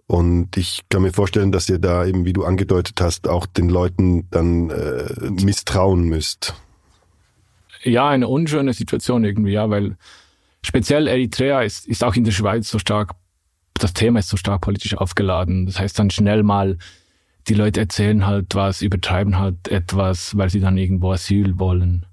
Und 0.08 0.56
ich 0.56 0.84
kann 0.90 1.02
mir 1.02 1.12
vorstellen, 1.12 1.52
dass 1.52 1.68
ihr 1.68 1.80
da 1.80 2.06
eben, 2.06 2.24
wie 2.24 2.34
du 2.34 2.46
angedeutet 2.46 3.02
hast, 3.02 3.28
auch 3.28 3.46
den 3.46 3.68
Leuten 3.68 4.28
dann 4.32 4.70
äh, 4.70 5.30
misstrauen 5.30 6.04
müsst 6.04 6.56
ja, 7.84 8.10
eine 8.10 8.28
unschöne 8.28 8.74
Situation 8.74 9.24
irgendwie, 9.24 9.54
ja, 9.54 9.70
weil 9.70 9.98
speziell 10.64 11.08
Eritrea 11.08 11.62
ist, 11.62 11.88
ist 11.88 12.04
auch 12.04 12.16
in 12.16 12.24
der 12.24 12.32
Schweiz 12.32 12.70
so 12.70 12.80
stark, 12.80 13.12
das 13.76 13.94
Thema 13.94 14.20
ist 14.20 14.30
so 14.30 14.38
stark 14.38 14.62
politisch 14.62 14.96
aufgeladen. 14.96 15.66
Das 15.66 15.80
heißt 15.80 15.98
dann 16.00 16.10
schnell 16.10 16.44
mal, 16.44 16.78
die 17.48 17.54
Leute 17.54 17.80
erzählen 17.82 18.26
halt 18.26 18.56
was, 18.56 18.82
übertreiben 18.82 19.40
halt 19.40 19.68
etwas, 19.68 20.38
weil 20.38 20.50
sie 20.50 20.60
dann 20.60 20.78
irgendwo 20.78 21.12
Asyl 21.12 21.60
wollen. 21.60 22.06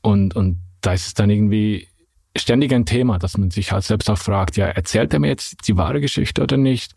Und, 0.00 0.34
und 0.34 0.58
da 0.80 0.92
ist 0.92 1.06
es 1.06 1.14
dann 1.14 1.30
irgendwie 1.30 1.88
ständig 2.36 2.72
ein 2.72 2.86
Thema, 2.86 3.18
dass 3.18 3.36
man 3.36 3.50
sich 3.50 3.72
halt 3.72 3.84
selbst 3.84 4.08
auch 4.10 4.18
fragt, 4.18 4.56
ja, 4.56 4.66
erzählt 4.66 5.12
er 5.12 5.20
mir 5.20 5.28
jetzt 5.28 5.68
die 5.68 5.76
wahre 5.76 6.00
Geschichte 6.00 6.42
oder 6.42 6.56
nicht? 6.56 6.94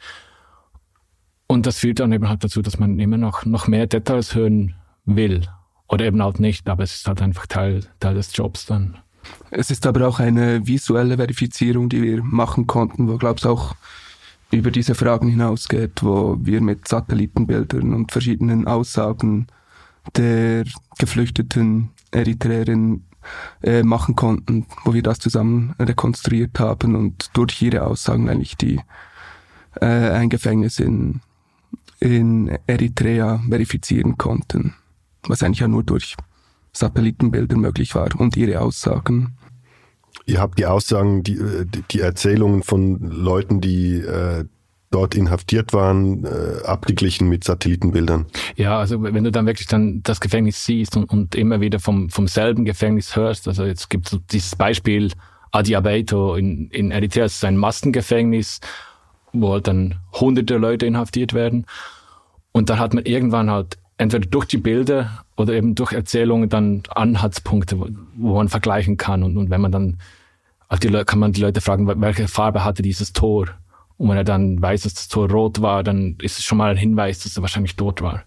Und 1.47 1.65
das 1.65 1.79
führt 1.79 1.99
dann 1.99 2.11
eben 2.11 2.27
halt 2.27 2.43
dazu, 2.43 2.61
dass 2.61 2.79
man 2.79 2.99
immer 2.99 3.17
noch, 3.17 3.45
noch 3.45 3.67
mehr 3.67 3.85
Details 3.85 4.33
hören 4.33 4.75
will. 5.05 5.47
Oder 5.87 6.05
eben 6.05 6.23
halt 6.23 6.39
nicht, 6.39 6.67
aber 6.67 6.83
es 6.83 6.95
ist 6.95 7.07
halt 7.07 7.21
einfach 7.21 7.45
Teil, 7.45 7.81
Teil 7.99 8.15
des 8.15 8.35
Jobs 8.35 8.65
dann. 8.65 8.97
Es 9.51 9.69
ist 9.69 9.85
aber 9.85 10.07
auch 10.07 10.19
eine 10.19 10.65
visuelle 10.65 11.17
Verifizierung, 11.17 11.89
die 11.89 12.01
wir 12.01 12.23
machen 12.23 12.65
konnten, 12.65 13.07
wo, 13.07 13.17
glaube 13.17 13.39
ich, 13.39 13.45
auch 13.45 13.75
über 14.51 14.71
diese 14.71 14.95
Fragen 14.95 15.27
hinausgeht, 15.27 16.03
wo 16.03 16.37
wir 16.39 16.61
mit 16.61 16.87
Satellitenbildern 16.87 17.93
und 17.93 18.11
verschiedenen 18.11 18.67
Aussagen 18.67 19.47
der 20.15 20.65
geflüchteten 20.97 21.89
Eritreerin 22.11 23.03
äh, 23.63 23.83
machen 23.83 24.15
konnten, 24.15 24.65
wo 24.83 24.93
wir 24.93 25.03
das 25.03 25.19
zusammen 25.19 25.73
rekonstruiert 25.79 26.59
haben 26.59 26.95
und 26.95 27.31
durch 27.33 27.61
ihre 27.61 27.83
Aussagen 27.85 28.29
eigentlich 28.29 28.55
die 28.55 28.79
äh, 29.81 29.85
ein 29.85 30.29
Gefängnis 30.29 30.79
in, 30.79 31.21
in 31.99 32.57
Eritrea 32.67 33.41
verifizieren 33.49 34.17
konnten, 34.17 34.75
was 35.27 35.43
eigentlich 35.43 35.59
ja 35.59 35.67
nur 35.67 35.83
durch 35.83 36.15
Satellitenbilder 36.71 37.57
möglich 37.57 37.95
war 37.95 38.09
und 38.19 38.37
ihre 38.37 38.61
Aussagen. 38.61 39.37
Ihr 40.25 40.39
habt 40.39 40.57
die 40.57 40.65
Aussagen, 40.65 41.23
die, 41.23 41.35
äh, 41.35 41.65
die 41.91 41.99
Erzählungen 41.99 42.63
von 42.63 42.99
Leuten, 42.99 43.61
die 43.61 43.99
äh, 43.99 44.45
dort 44.91 45.15
inhaftiert 45.15 45.73
waren, 45.73 46.23
äh, 46.25 46.63
abgeglichen 46.65 47.27
mit 47.27 47.43
Satellitenbildern. 47.43 48.25
Ja, 48.55 48.79
also 48.79 49.03
wenn 49.03 49.23
du 49.23 49.31
dann 49.31 49.45
wirklich 49.45 49.67
dann 49.67 50.01
das 50.03 50.21
Gefängnis 50.21 50.63
siehst 50.63 50.95
und, 50.95 51.05
und 51.05 51.35
immer 51.35 51.59
wieder 51.59 51.79
vom, 51.79 52.09
vom 52.09 52.27
selben 52.27 52.65
Gefängnis 52.65 53.15
hörst, 53.15 53.47
also 53.47 53.65
jetzt 53.65 53.89
gibt 53.89 54.11
es 54.11 54.19
dieses 54.31 54.55
Beispiel 54.55 55.11
Adiabeito 55.51 56.35
in, 56.35 56.69
in 56.69 56.91
Eritrea, 56.91 57.23
das 57.23 57.35
ist 57.35 57.45
ein 57.45 57.57
Massengefängnis, 57.57 58.61
wo 59.33 59.51
halt 59.51 59.67
dann 59.67 59.99
hunderte 60.13 60.57
Leute 60.57 60.85
inhaftiert 60.85 61.33
werden. 61.33 61.65
Und 62.51 62.69
dann 62.69 62.79
hat 62.79 62.93
man 62.93 63.05
irgendwann 63.05 63.51
halt 63.51 63.77
entweder 63.97 64.27
durch 64.27 64.45
die 64.45 64.57
Bilder 64.57 65.24
oder 65.37 65.53
eben 65.53 65.75
durch 65.75 65.91
Erzählungen 65.91 66.49
dann 66.49 66.83
Anhaltspunkte, 66.89 67.79
wo, 67.79 68.35
man 68.35 68.49
vergleichen 68.49 68.97
kann. 68.97 69.23
Und, 69.23 69.37
und 69.37 69.49
wenn 69.49 69.61
man 69.61 69.71
dann, 69.71 69.97
also 70.67 70.87
die, 70.87 71.03
kann 71.05 71.19
man 71.19 71.33
die 71.33 71.41
Leute 71.41 71.61
fragen, 71.61 71.87
welche 72.01 72.27
Farbe 72.27 72.63
hatte 72.63 72.81
dieses 72.81 73.13
Tor? 73.13 73.47
Und 73.97 74.09
wenn 74.09 74.17
er 74.17 74.23
dann 74.23 74.61
weiß, 74.61 74.83
dass 74.83 74.93
das 74.93 75.07
Tor 75.07 75.29
rot 75.29 75.61
war, 75.61 75.83
dann 75.83 76.17
ist 76.21 76.39
es 76.39 76.43
schon 76.43 76.57
mal 76.57 76.71
ein 76.71 76.77
Hinweis, 76.77 77.19
dass 77.19 77.37
er 77.37 77.41
wahrscheinlich 77.41 77.75
tot 77.75 78.01
war. 78.01 78.23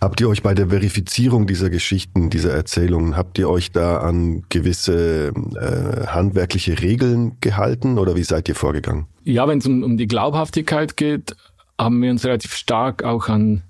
Habt 0.00 0.20
ihr 0.20 0.28
euch 0.28 0.42
bei 0.42 0.54
der 0.54 0.68
Verifizierung 0.68 1.46
dieser 1.46 1.70
Geschichten, 1.70 2.28
dieser 2.28 2.52
Erzählungen, 2.52 3.16
habt 3.16 3.38
ihr 3.38 3.48
euch 3.48 3.72
da 3.72 4.00
an 4.00 4.42
gewisse 4.50 5.28
äh, 5.28 6.06
handwerkliche 6.08 6.82
Regeln 6.82 7.38
gehalten 7.40 7.98
oder 7.98 8.14
wie 8.14 8.22
seid 8.22 8.48
ihr 8.48 8.54
vorgegangen? 8.54 9.06
Ja, 9.22 9.48
wenn 9.48 9.58
es 9.58 9.66
um, 9.66 9.82
um 9.82 9.96
die 9.96 10.06
Glaubhaftigkeit 10.06 10.98
geht, 10.98 11.34
haben 11.78 12.02
wir 12.02 12.10
uns 12.10 12.24
relativ 12.24 12.54
stark 12.54 13.02
auch 13.02 13.28
an, 13.28 13.62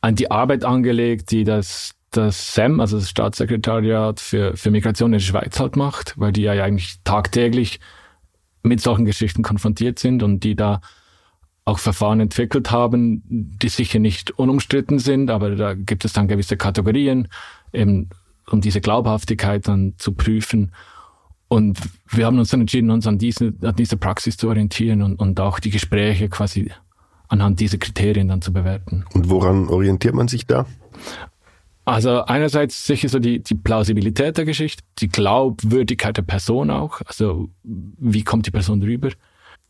an 0.00 0.14
die 0.14 0.30
Arbeit 0.30 0.64
angelegt, 0.64 1.30
die 1.30 1.44
das, 1.44 1.94
das 2.10 2.54
SEM, 2.54 2.80
also 2.80 2.98
das 2.98 3.10
Staatssekretariat 3.10 4.20
für, 4.20 4.56
für 4.56 4.70
Migration 4.70 5.08
in 5.08 5.18
der 5.18 5.24
Schweiz 5.24 5.58
halt 5.58 5.76
macht, 5.76 6.14
weil 6.16 6.32
die 6.32 6.42
ja 6.42 6.52
eigentlich 6.52 6.98
tagtäglich 7.04 7.80
mit 8.62 8.80
solchen 8.80 9.04
Geschichten 9.04 9.42
konfrontiert 9.42 9.98
sind 9.98 10.22
und 10.22 10.44
die 10.44 10.56
da 10.56 10.80
auch 11.64 11.78
Verfahren 11.78 12.20
entwickelt 12.20 12.70
haben, 12.70 13.22
die 13.28 13.68
sicher 13.68 13.98
nicht 13.98 14.30
unumstritten 14.30 14.98
sind, 14.98 15.30
aber 15.30 15.54
da 15.54 15.74
gibt 15.74 16.04
es 16.04 16.14
dann 16.14 16.26
gewisse 16.26 16.56
Kategorien, 16.56 17.28
eben, 17.72 18.08
um 18.50 18.62
diese 18.62 18.80
Glaubhaftigkeit 18.80 19.68
dann 19.68 19.94
zu 19.98 20.12
prüfen. 20.12 20.72
Und 21.48 21.78
wir 22.08 22.24
haben 22.24 22.38
uns 22.38 22.48
dann 22.50 22.62
entschieden, 22.62 22.90
uns 22.90 23.06
an 23.06 23.18
diese, 23.18 23.52
an 23.62 23.76
diese 23.76 23.98
Praxis 23.98 24.38
zu 24.38 24.48
orientieren 24.48 25.02
und, 25.02 25.16
und 25.16 25.40
auch 25.40 25.60
die 25.60 25.70
Gespräche 25.70 26.30
quasi 26.30 26.70
anhand 27.28 27.60
dieser 27.60 27.78
Kriterien 27.78 28.28
dann 28.28 28.42
zu 28.42 28.52
bewerten. 28.52 29.04
Und 29.14 29.30
woran 29.30 29.68
orientiert 29.68 30.14
man 30.14 30.28
sich 30.28 30.46
da? 30.46 30.66
Also 31.84 32.22
einerseits 32.24 32.84
sicher 32.84 33.08
so 33.08 33.18
die, 33.18 33.42
die 33.42 33.54
Plausibilität 33.54 34.36
der 34.36 34.44
Geschichte, 34.44 34.82
die 34.98 35.08
Glaubwürdigkeit 35.08 36.16
der 36.16 36.22
Person 36.22 36.70
auch, 36.70 37.00
also 37.06 37.48
wie 37.62 38.24
kommt 38.24 38.46
die 38.46 38.50
Person 38.50 38.82
rüber. 38.82 39.10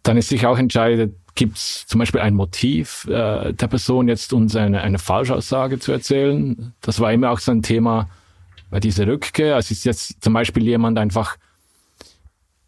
Dann 0.02 0.16
ist 0.16 0.28
sich 0.28 0.44
auch 0.44 0.58
entscheidend, 0.58 1.14
gibt 1.36 1.58
es 1.58 1.86
zum 1.86 2.00
Beispiel 2.00 2.20
ein 2.20 2.34
Motiv 2.34 3.06
äh, 3.08 3.52
der 3.52 3.68
Person, 3.68 4.08
jetzt 4.08 4.32
uns 4.32 4.56
eine, 4.56 4.80
eine 4.80 4.98
Falschaussage 4.98 5.78
zu 5.78 5.92
erzählen. 5.92 6.72
Das 6.80 6.98
war 6.98 7.12
immer 7.12 7.30
auch 7.30 7.38
so 7.38 7.52
ein 7.52 7.62
Thema 7.62 8.08
bei 8.70 8.80
dieser 8.80 9.06
Rückkehr. 9.06 9.54
Also 9.54 9.72
ist 9.72 9.84
jetzt 9.84 10.20
zum 10.20 10.32
Beispiel 10.32 10.64
jemand 10.64 10.98
einfach 10.98 11.36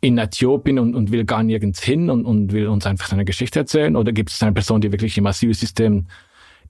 in 0.00 0.18
Äthiopien 0.18 0.78
und, 0.78 0.94
und 0.94 1.12
will 1.12 1.24
gar 1.24 1.42
nirgends 1.42 1.82
hin 1.82 2.08
und, 2.08 2.24
und 2.24 2.52
will 2.52 2.68
uns 2.68 2.86
einfach 2.86 3.08
seine 3.08 3.24
Geschichte 3.24 3.58
erzählen? 3.58 3.96
Oder 3.96 4.12
gibt 4.12 4.30
es 4.30 4.42
eine 4.42 4.52
Person, 4.52 4.80
die 4.80 4.92
wirklich 4.92 5.18
im 5.18 5.26
Asylsystem 5.26 6.06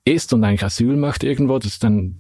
ist 0.04 0.32
und 0.32 0.42
eigentlich 0.42 0.64
Asyl 0.64 0.96
möchte 0.96 1.28
irgendwo? 1.28 1.58
Das 1.58 1.72
ist 1.72 1.84
dann 1.84 2.16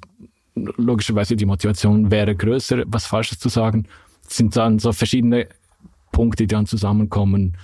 logischerweise 0.54 1.36
die 1.36 1.46
Motivation 1.46 2.10
wäre 2.10 2.34
größer, 2.36 2.84
was 2.86 3.06
Falsches 3.06 3.38
zu 3.38 3.48
sagen. 3.48 3.86
Es 4.28 4.36
sind 4.36 4.54
dann 4.56 4.78
so 4.78 4.92
verschiedene 4.92 5.48
Punkte, 6.12 6.44
die 6.44 6.54
dann 6.54 6.66
zusammenkommen, 6.66 7.56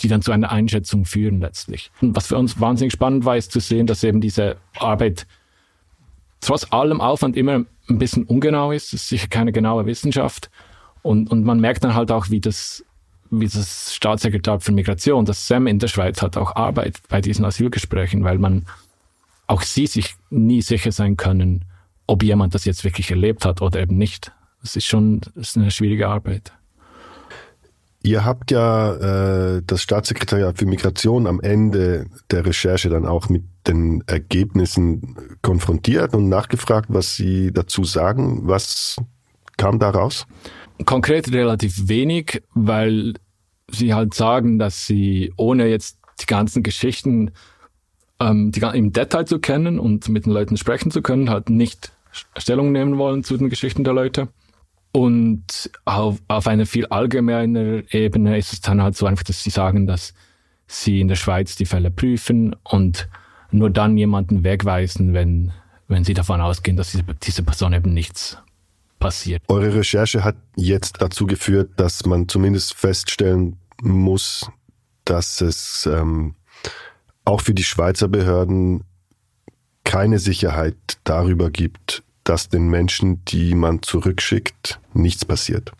die 0.00 0.08
dann 0.08 0.20
zu 0.20 0.32
einer 0.32 0.50
Einschätzung 0.50 1.04
führen 1.04 1.40
letztlich. 1.40 1.90
Und 2.02 2.14
was 2.14 2.26
für 2.26 2.36
uns 2.36 2.60
wahnsinnig 2.60 2.92
spannend 2.92 3.24
war, 3.24 3.36
ist 3.36 3.52
zu 3.52 3.60
sehen, 3.60 3.86
dass 3.86 4.04
eben 4.04 4.20
diese 4.20 4.56
Arbeit 4.78 5.26
trotz 6.40 6.70
allem 6.70 7.00
Aufwand 7.00 7.36
immer 7.36 7.64
ein 7.88 7.98
bisschen 7.98 8.24
ungenau 8.24 8.72
ist. 8.72 8.92
Es 8.92 9.02
ist 9.02 9.08
sicher 9.08 9.28
keine 9.28 9.52
genaue 9.52 9.86
Wissenschaft. 9.86 10.50
Und, 11.06 11.30
und 11.30 11.44
man 11.44 11.60
merkt 11.60 11.84
dann 11.84 11.94
halt 11.94 12.10
auch, 12.10 12.30
wie 12.30 12.40
das, 12.40 12.84
wie 13.30 13.46
das 13.46 13.94
Staatssekretariat 13.94 14.64
für 14.64 14.72
Migration, 14.72 15.24
das 15.24 15.46
SEM 15.46 15.68
in 15.68 15.78
der 15.78 15.86
Schweiz 15.86 16.20
hat 16.20 16.36
auch 16.36 16.56
Arbeit 16.56 16.98
bei 17.08 17.20
diesen 17.20 17.44
Asylgesprächen, 17.44 18.24
weil 18.24 18.38
man 18.38 18.66
auch 19.46 19.62
sie 19.62 19.86
sich 19.86 20.16
nie 20.30 20.62
sicher 20.62 20.90
sein 20.90 21.16
können, 21.16 21.64
ob 22.08 22.24
jemand 22.24 22.56
das 22.56 22.64
jetzt 22.64 22.82
wirklich 22.82 23.08
erlebt 23.10 23.44
hat 23.44 23.62
oder 23.62 23.80
eben 23.80 23.96
nicht. 23.96 24.32
Das 24.62 24.74
ist 24.74 24.86
schon 24.86 25.20
das 25.20 25.50
ist 25.50 25.56
eine 25.56 25.70
schwierige 25.70 26.08
Arbeit. 26.08 26.52
Ihr 28.02 28.24
habt 28.24 28.50
ja 28.50 28.94
äh, 28.94 29.62
das 29.64 29.82
Staatssekretariat 29.82 30.58
für 30.58 30.66
Migration 30.66 31.28
am 31.28 31.40
Ende 31.40 32.06
der 32.32 32.44
Recherche 32.44 32.88
dann 32.88 33.06
auch 33.06 33.28
mit 33.28 33.44
den 33.68 34.02
Ergebnissen 34.08 35.16
konfrontiert 35.42 36.14
und 36.14 36.28
nachgefragt, 36.28 36.86
was 36.88 37.14
sie 37.14 37.52
dazu 37.52 37.84
sagen. 37.84 38.40
Was 38.42 38.96
kam 39.56 39.78
da 39.78 39.90
raus? 39.90 40.26
Konkret 40.84 41.32
relativ 41.32 41.88
wenig, 41.88 42.42
weil 42.54 43.14
sie 43.70 43.94
halt 43.94 44.14
sagen, 44.14 44.58
dass 44.58 44.86
sie 44.86 45.32
ohne 45.36 45.66
jetzt 45.66 45.98
die 46.20 46.26
ganzen 46.26 46.62
Geschichten 46.62 47.32
ähm, 48.20 48.52
die, 48.52 48.60
im 48.60 48.92
Detail 48.92 49.26
zu 49.26 49.38
kennen 49.38 49.78
und 49.78 50.08
mit 50.08 50.26
den 50.26 50.32
Leuten 50.32 50.56
sprechen 50.56 50.90
zu 50.90 51.02
können, 51.02 51.30
halt 51.30 51.50
nicht 51.50 51.92
Stellung 52.36 52.72
nehmen 52.72 52.98
wollen 52.98 53.24
zu 53.24 53.36
den 53.36 53.50
Geschichten 53.50 53.84
der 53.84 53.92
Leute. 53.92 54.28
Und 54.92 55.70
auf, 55.84 56.22
auf 56.28 56.46
einer 56.46 56.64
viel 56.64 56.86
allgemeiner 56.86 57.82
Ebene 57.92 58.38
ist 58.38 58.54
es 58.54 58.60
dann 58.62 58.82
halt 58.82 58.96
so 58.96 59.04
einfach, 59.04 59.24
dass 59.24 59.42
sie 59.42 59.50
sagen, 59.50 59.86
dass 59.86 60.14
sie 60.66 61.00
in 61.00 61.08
der 61.08 61.16
Schweiz 61.16 61.56
die 61.56 61.66
Fälle 61.66 61.90
prüfen 61.90 62.56
und 62.64 63.08
nur 63.50 63.70
dann 63.70 63.98
jemanden 63.98 64.42
wegweisen, 64.42 65.12
wenn, 65.12 65.52
wenn 65.86 66.04
sie 66.04 66.14
davon 66.14 66.40
ausgehen, 66.40 66.76
dass 66.76 66.92
diese, 66.92 67.04
diese 67.22 67.42
Person 67.42 67.74
eben 67.74 67.92
nichts 67.92 68.38
passiert. 68.98 69.42
Eure 69.48 69.74
Recherche 69.74 70.24
hat 70.24 70.36
jetzt 70.56 71.00
dazu 71.00 71.26
geführt, 71.26 71.70
dass 71.76 72.06
man 72.06 72.28
zumindest 72.28 72.74
feststellen 72.74 73.56
muss, 73.82 74.50
dass 75.04 75.40
es 75.40 75.86
ähm, 75.86 76.34
auch 77.24 77.40
für 77.40 77.54
die 77.54 77.64
Schweizer 77.64 78.08
Behörden 78.08 78.84
keine 79.84 80.18
Sicherheit 80.18 80.76
darüber 81.04 81.50
gibt, 81.50 82.02
dass 82.24 82.48
den 82.48 82.68
Menschen, 82.68 83.24
die 83.26 83.54
man 83.54 83.82
zurückschickt, 83.82 84.80
nichts 84.94 85.24
passiert? 85.24 85.72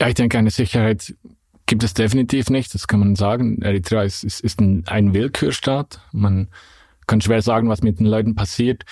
Ja, 0.00 0.08
ich 0.08 0.14
denke, 0.14 0.38
eine 0.38 0.50
Sicherheit 0.50 1.14
gibt 1.66 1.82
es 1.82 1.94
definitiv 1.94 2.50
nicht, 2.50 2.74
das 2.74 2.86
kann 2.88 3.00
man 3.00 3.16
sagen. 3.16 3.62
Eritrea 3.62 4.02
ist, 4.02 4.22
ist, 4.22 4.40
ist 4.40 4.60
ein, 4.60 4.84
ein 4.86 5.14
Willkürstaat. 5.14 6.00
Man 6.12 6.48
kann 7.06 7.20
schwer 7.20 7.42
sagen, 7.42 7.68
was 7.68 7.82
mit 7.82 8.00
den 8.00 8.06
Leuten 8.06 8.34
passiert. 8.34 8.84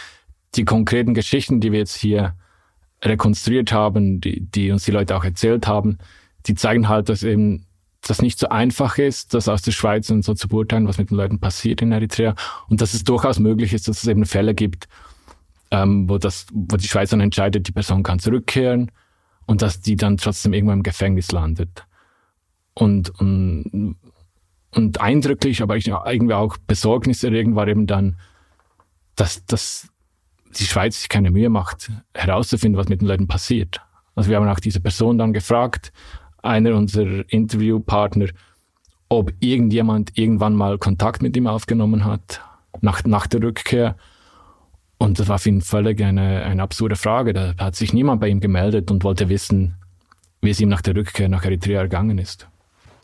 Die 0.55 0.65
konkreten 0.65 1.15
Geschichten, 1.15 1.61
die 1.61 1.73
wir 1.73 1.81
jetzt 1.81 1.97
hier 1.97 2.35
rekonstruiert 3.05 3.73
haben, 3.73 4.21
die, 4.21 4.41
die 4.41 4.71
uns 4.71 4.85
die 4.85 4.93
Leute 4.93 5.17
auch 5.17 5.25
erzählt 5.25 5.67
haben, 5.67 5.99
die 6.47 6.55
zeigen 6.55 6.89
halt, 6.89 7.09
dass 7.09 7.23
eben 7.23 7.67
das 8.01 8.21
nicht 8.21 8.39
so 8.39 8.49
einfach 8.49 8.99
ist, 8.99 9.33
das 9.35 9.49
aus 9.49 9.63
der 9.63 9.71
Schweiz 9.73 10.11
und 10.11 10.25
so 10.25 10.35
zu 10.35 10.49
beurteilen, 10.49 10.89
was 10.89 10.99
mit 10.99 11.11
den 11.11 11.17
Leuten 11.17 11.39
passiert 11.39 11.83
in 11.83 11.93
Eritrea 11.93 12.35
und 12.69 12.81
dass 12.81 12.95
es 12.95 13.05
durchaus 13.05 13.39
möglich 13.39 13.73
ist, 13.73 13.89
dass 13.89 14.03
es 14.03 14.09
eben 14.09 14.25
Fälle 14.25 14.55
gibt, 14.55 14.89
ähm, 15.71 16.09
wo, 16.09 16.19
das, 16.19 16.47
wo 16.53 16.77
die 16.77 16.89
Schweiz 16.89 17.11
dann 17.11 17.21
entscheidet, 17.21 17.69
die 17.69 17.73
Person 17.73 18.03
kann 18.03 18.19
zurückkehren 18.19 18.91
und 19.47 19.63
dass 19.63 19.81
die 19.81 19.97
dann 19.97 20.17
trotzdem 20.17 20.53
irgendwo 20.53 20.73
im 20.73 20.83
Gefängnis 20.83 21.31
landet. 21.31 21.85
Und, 22.75 23.11
und, 23.21 23.97
und 24.73 25.01
eindrücklich, 25.01 25.63
aber 25.63 25.77
irgendwie 25.77 26.35
auch 26.35 26.57
besorgniserregend 26.67 27.55
war 27.55 27.69
eben 27.69 27.87
dann, 27.87 28.17
dass, 29.15 29.45
dass 29.47 29.92
die 30.59 30.65
Schweiz 30.65 31.01
sich 31.01 31.09
keine 31.09 31.31
Mühe 31.31 31.49
macht, 31.49 31.91
herauszufinden, 32.15 32.79
was 32.79 32.89
mit 32.89 33.01
den 33.01 33.09
Leuten 33.09 33.29
passiert. 33.29 33.81
Also 34.15 34.31
wir 34.31 34.37
haben 34.37 34.49
auch 34.49 34.61
diese 34.61 34.81
Person 34.81 35.19
dann 35.19 35.33
gefragt, 35.33 35.93
einer 36.43 36.75
unserer 36.75 37.25
Interviewpartner, 37.29 38.29
ob 39.09 39.33
irgendjemand 39.41 40.17
irgendwann 40.17 40.55
mal 40.55 40.79
Kontakt 40.79 41.23
mit 41.23 41.37
ihm 41.37 41.47
aufgenommen 41.47 42.05
hat, 42.05 42.41
nach, 42.81 43.05
nach 43.05 43.27
der 43.27 43.43
Rückkehr. 43.43 43.97
Und 44.99 45.19
das 45.19 45.29
war 45.29 45.39
für 45.39 45.49
ihn 45.49 45.61
völlig 45.61 46.03
eine, 46.03 46.43
eine 46.45 46.63
absurde 46.63 46.97
Frage. 46.97 47.33
Da 47.33 47.55
hat 47.59 47.77
sich 47.77 47.93
niemand 47.93 48.21
bei 48.21 48.29
ihm 48.29 48.41
gemeldet 48.41 48.91
und 48.91 49.05
wollte 49.05 49.29
wissen, 49.29 49.75
wie 50.41 50.51
es 50.51 50.61
ihm 50.61 50.69
nach 50.69 50.83
der 50.83 50.97
Rückkehr 50.97 51.29
nach 51.29 51.45
Eritrea 51.45 51.81
ergangen 51.81 52.19
ist. 52.19 52.49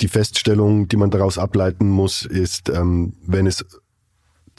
Die 0.00 0.09
Feststellung, 0.09 0.88
die 0.88 0.97
man 0.97 1.11
daraus 1.11 1.38
ableiten 1.38 1.90
muss, 1.90 2.25
ist, 2.25 2.69
ähm, 2.69 3.14
wenn 3.26 3.47
es 3.47 3.64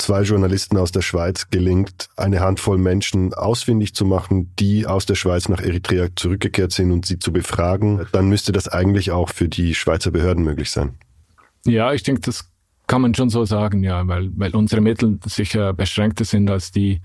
zwei 0.02 0.24
Journalisten 0.24 0.78
aus 0.78 0.92
der 0.92 1.02
Schweiz 1.02 1.50
gelingt, 1.50 2.10
eine 2.16 2.40
Handvoll 2.40 2.78
Menschen 2.78 3.34
ausfindig 3.34 3.94
zu 3.94 4.06
machen, 4.06 4.54
die 4.58 4.88
aus 4.88 5.06
der 5.06 5.16
Schweiz 5.16 5.50
nach 5.50 5.62
Eritrea 5.62 6.08
zurückgekehrt 6.16 6.72
sind 6.72 6.92
und 6.92 7.06
sie 7.06 7.20
zu 7.20 7.32
befragen, 7.32 8.08
dann 8.12 8.30
müsste 8.30 8.52
das 8.52 8.68
eigentlich 8.68 9.12
auch 9.12 9.30
für 9.30 9.48
die 9.48 9.76
Schweizer 9.76 10.12
Behörden 10.12 10.44
möglich 10.44 10.72
sein. 10.72 10.96
Ja, 11.66 11.94
ich 11.94 12.04
denke, 12.04 12.22
das 12.22 12.50
kann 12.88 13.02
man 13.02 13.14
schon 13.14 13.30
so 13.30 13.46
sagen, 13.46 13.84
ja, 13.84 14.08
weil, 14.08 14.30
weil 14.36 14.56
unsere 14.56 14.82
Mittel 14.82 15.20
sicher 15.26 15.74
beschränkter 15.74 16.26
sind 16.26 16.50
als 16.50 16.72
die 16.72 17.02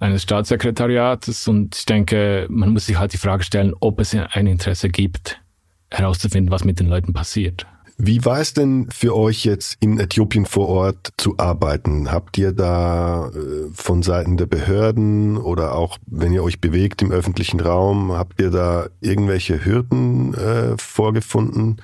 eines 0.00 0.22
Staatssekretariates 0.22 1.46
und 1.46 1.76
ich 1.76 1.86
denke, 1.86 2.46
man 2.50 2.72
muss 2.72 2.86
sich 2.86 2.98
halt 2.98 3.12
die 3.12 3.18
Frage 3.18 3.44
stellen, 3.44 3.72
ob 3.78 4.00
es 4.00 4.14
ein 4.14 4.46
Interesse 4.46 4.88
gibt, 4.88 5.40
herauszufinden, 5.90 6.50
was 6.50 6.64
mit 6.64 6.80
den 6.80 6.88
Leuten 6.88 7.12
passiert. 7.12 7.66
Wie 7.98 8.24
war 8.24 8.40
es 8.40 8.54
denn 8.54 8.88
für 8.90 9.14
euch 9.14 9.44
jetzt 9.44 9.76
in 9.80 9.98
Äthiopien 9.98 10.46
vor 10.46 10.68
Ort 10.68 11.12
zu 11.16 11.34
arbeiten? 11.38 12.10
Habt 12.10 12.38
ihr 12.38 12.52
da 12.52 13.28
äh, 13.28 13.68
von 13.72 14.02
Seiten 14.02 14.36
der 14.36 14.46
Behörden 14.46 15.36
oder 15.36 15.74
auch 15.74 15.98
wenn 16.06 16.32
ihr 16.32 16.42
euch 16.42 16.60
bewegt 16.60 17.02
im 17.02 17.12
öffentlichen 17.12 17.60
Raum, 17.60 18.12
habt 18.12 18.40
ihr 18.40 18.50
da 18.50 18.88
irgendwelche 19.00 19.64
Hürden 19.64 20.34
äh, 20.34 20.76
vorgefunden? 20.78 21.80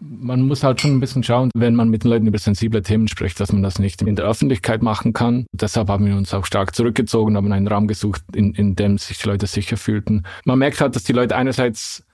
man 0.00 0.42
muss 0.42 0.62
halt 0.62 0.80
schon 0.80 0.92
ein 0.92 1.00
bisschen 1.00 1.22
schauen, 1.22 1.50
wenn 1.54 1.74
man 1.74 1.88
mit 1.88 2.04
den 2.04 2.10
Leuten 2.10 2.26
über 2.26 2.38
sensible 2.38 2.82
Themen 2.82 3.08
spricht, 3.08 3.38
dass 3.40 3.52
man 3.52 3.62
das 3.62 3.78
nicht 3.78 4.02
in 4.02 4.16
der 4.16 4.24
Öffentlichkeit 4.24 4.82
machen 4.82 5.12
kann. 5.12 5.46
Deshalb 5.52 5.88
haben 5.88 6.06
wir 6.06 6.16
uns 6.16 6.32
auch 6.32 6.46
stark 6.46 6.74
zurückgezogen, 6.74 7.36
haben 7.36 7.52
einen 7.52 7.68
Raum 7.68 7.86
gesucht, 7.86 8.22
in, 8.34 8.54
in 8.54 8.76
dem 8.76 8.98
sich 8.98 9.18
die 9.18 9.28
Leute 9.28 9.46
sicher 9.46 9.76
fühlten. 9.76 10.24
Man 10.44 10.58
merkt 10.58 10.80
halt, 10.80 10.96
dass 10.96 11.04
die 11.04 11.12
Leute 11.12 11.36
einerseits 11.36 12.05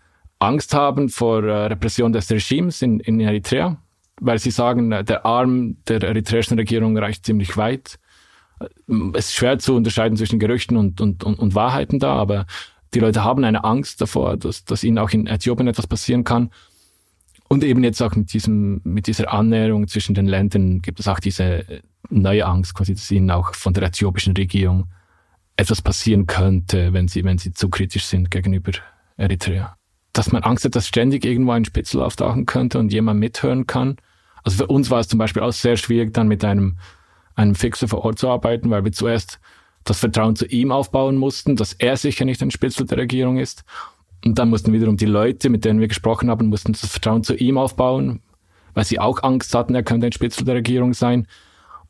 Angst 0.42 0.74
haben 0.74 1.08
vor 1.08 1.44
äh, 1.44 1.66
Repression 1.66 2.12
des 2.12 2.30
Regimes 2.30 2.82
in, 2.82 2.98
in 3.00 3.20
Eritrea, 3.20 3.76
weil 4.20 4.38
sie 4.38 4.50
sagen, 4.50 4.90
äh, 4.90 5.04
der 5.04 5.24
Arm 5.24 5.76
der 5.86 6.02
eritreischen 6.02 6.58
Regierung 6.58 6.98
reicht 6.98 7.24
ziemlich 7.24 7.56
weit. 7.56 7.98
Äh, 8.60 8.66
es 9.14 9.26
ist 9.26 9.34
schwer 9.34 9.58
zu 9.60 9.76
unterscheiden 9.76 10.16
zwischen 10.16 10.40
Gerüchten 10.40 10.76
und, 10.76 11.00
und, 11.00 11.22
und, 11.22 11.38
und 11.38 11.54
Wahrheiten 11.54 12.00
da, 12.00 12.14
aber 12.14 12.46
die 12.92 12.98
Leute 12.98 13.22
haben 13.22 13.44
eine 13.44 13.62
Angst 13.62 14.00
davor, 14.00 14.36
dass, 14.36 14.64
dass 14.64 14.82
ihnen 14.82 14.98
auch 14.98 15.10
in 15.10 15.28
Äthiopien 15.28 15.68
etwas 15.68 15.86
passieren 15.86 16.24
kann. 16.24 16.50
Und 17.48 17.62
eben 17.62 17.84
jetzt 17.84 18.02
auch 18.02 18.16
mit 18.16 18.32
diesem, 18.32 18.80
mit 18.82 19.06
dieser 19.06 19.32
Annäherung 19.32 19.86
zwischen 19.86 20.14
den 20.14 20.26
Ländern 20.26 20.82
gibt 20.82 20.98
es 20.98 21.06
auch 21.06 21.20
diese 21.20 21.82
neue 22.10 22.46
Angst, 22.46 22.74
quasi, 22.74 22.94
dass 22.94 23.10
ihnen 23.10 23.30
auch 23.30 23.54
von 23.54 23.74
der 23.74 23.84
äthiopischen 23.84 24.34
Regierung 24.34 24.86
etwas 25.56 25.82
passieren 25.82 26.26
könnte, 26.26 26.92
wenn 26.92 27.08
sie, 27.08 27.22
wenn 27.24 27.38
sie 27.38 27.52
zu 27.52 27.68
kritisch 27.68 28.06
sind 28.06 28.30
gegenüber 28.30 28.72
Eritrea 29.16 29.76
dass 30.12 30.32
man 30.32 30.42
Angst 30.42 30.64
hat, 30.64 30.76
dass 30.76 30.86
ständig 30.86 31.24
irgendwo 31.24 31.52
ein 31.52 31.64
Spitzel 31.64 32.02
auftauchen 32.02 32.46
könnte 32.46 32.78
und 32.78 32.92
jemand 32.92 33.20
mithören 33.20 33.66
kann. 33.66 33.96
Also 34.44 34.58
für 34.58 34.66
uns 34.66 34.90
war 34.90 35.00
es 35.00 35.08
zum 35.08 35.18
Beispiel 35.18 35.42
auch 35.42 35.52
sehr 35.52 35.76
schwierig, 35.76 36.12
dann 36.12 36.28
mit 36.28 36.44
einem, 36.44 36.78
einem 37.34 37.54
Fixer 37.54 37.88
vor 37.88 38.04
Ort 38.04 38.18
zu 38.18 38.28
arbeiten, 38.28 38.70
weil 38.70 38.84
wir 38.84 38.92
zuerst 38.92 39.40
das 39.84 40.00
Vertrauen 40.00 40.36
zu 40.36 40.46
ihm 40.46 40.70
aufbauen 40.70 41.16
mussten, 41.16 41.56
dass 41.56 41.72
er 41.72 41.96
sicher 41.96 42.24
nicht 42.24 42.42
ein 42.42 42.50
Spitzel 42.50 42.86
der 42.86 42.98
Regierung 42.98 43.38
ist. 43.38 43.64
Und 44.24 44.38
dann 44.38 44.50
mussten 44.50 44.72
wiederum 44.72 44.96
die 44.96 45.06
Leute, 45.06 45.48
mit 45.48 45.64
denen 45.64 45.80
wir 45.80 45.88
gesprochen 45.88 46.30
haben, 46.30 46.48
mussten 46.48 46.72
das 46.72 46.86
Vertrauen 46.86 47.24
zu 47.24 47.34
ihm 47.34 47.58
aufbauen, 47.58 48.20
weil 48.74 48.84
sie 48.84 49.00
auch 49.00 49.22
Angst 49.22 49.54
hatten, 49.54 49.74
er 49.74 49.82
könnte 49.82 50.06
ein 50.06 50.12
Spitzel 50.12 50.44
der 50.44 50.56
Regierung 50.56 50.94
sein. 50.94 51.26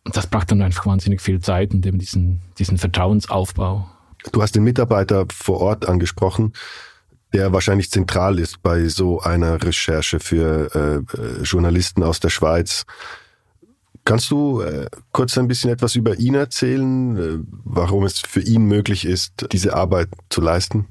Und 0.05 0.17
das 0.17 0.26
braucht 0.26 0.50
dann 0.50 0.62
einfach 0.62 0.87
wahnsinnig 0.87 1.21
viel 1.21 1.41
Zeit 1.41 1.75
und 1.75 1.85
eben 1.85 1.99
diesen, 1.99 2.41
diesen 2.59 2.79
Vertrauensaufbau. 2.79 3.88
Du 4.33 4.41
hast 4.43 4.52
den 4.52 4.64
Mitarbeiter 4.64 5.26
vor 5.31 5.61
Ort 5.61 5.88
angesprochen 5.88 6.52
der 7.33 7.53
wahrscheinlich 7.53 7.91
zentral 7.91 8.39
ist 8.39 8.62
bei 8.62 8.89
so 8.89 9.21
einer 9.21 9.62
Recherche 9.62 10.21
für 10.21 10.71
äh, 10.75 11.17
äh, 11.17 11.43
Journalisten 11.43 12.03
aus 12.03 12.21
der 12.21 12.31
Schweiz. 12.31 12.85
Kannst 14.05 14.31
du 14.31 14.61
äh, 14.61 14.87
kurz 15.12 15.38
ein 15.38 15.49
bisschen 15.49 15.71
etwas 15.71 15.95
über 15.95 16.18
ihn 16.18 16.35
erzählen, 16.35 17.16
äh, 17.16 17.38
warum 17.64 18.05
es 18.05 18.21
für 18.21 18.40
ihn 18.40 18.64
möglich 18.64 19.05
ist, 19.05 19.47
diese 19.53 19.75
Arbeit 19.75 20.09
zu 20.29 20.40
leisten? 20.40 20.87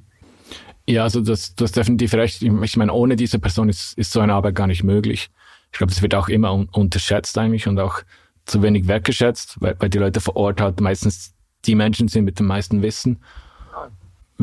Ja, 0.87 1.03
also 1.03 1.21
das, 1.21 1.53
hast 1.59 1.77
definitiv 1.77 2.13
recht. 2.13 2.41
Ich 2.41 2.77
meine, 2.77 2.93
ohne 2.93 3.15
diese 3.15 3.39
Person 3.39 3.69
ist, 3.69 3.97
ist 3.97 4.11
so 4.11 4.19
eine 4.19 4.33
Arbeit 4.33 4.55
gar 4.55 4.67
nicht 4.67 4.83
möglich. 4.83 5.29
Ich 5.71 5.77
glaube, 5.77 5.91
das 5.91 6.01
wird 6.01 6.15
auch 6.15 6.27
immer 6.27 6.53
un 6.53 6.67
unterschätzt 6.69 7.37
eigentlich 7.37 7.67
und 7.67 7.79
auch 7.79 8.01
zu 8.45 8.61
wenig 8.61 8.87
wertgeschätzt, 8.87 9.61
weil, 9.61 9.75
weil 9.79 9.89
die 9.89 9.99
Leute 9.99 10.19
vor 10.19 10.35
Ort 10.35 10.59
halt 10.59 10.81
meistens 10.81 11.33
die 11.65 11.75
Menschen 11.75 12.07
sind 12.07 12.25
mit 12.25 12.39
dem 12.39 12.47
meisten 12.47 12.81
Wissen 12.81 13.19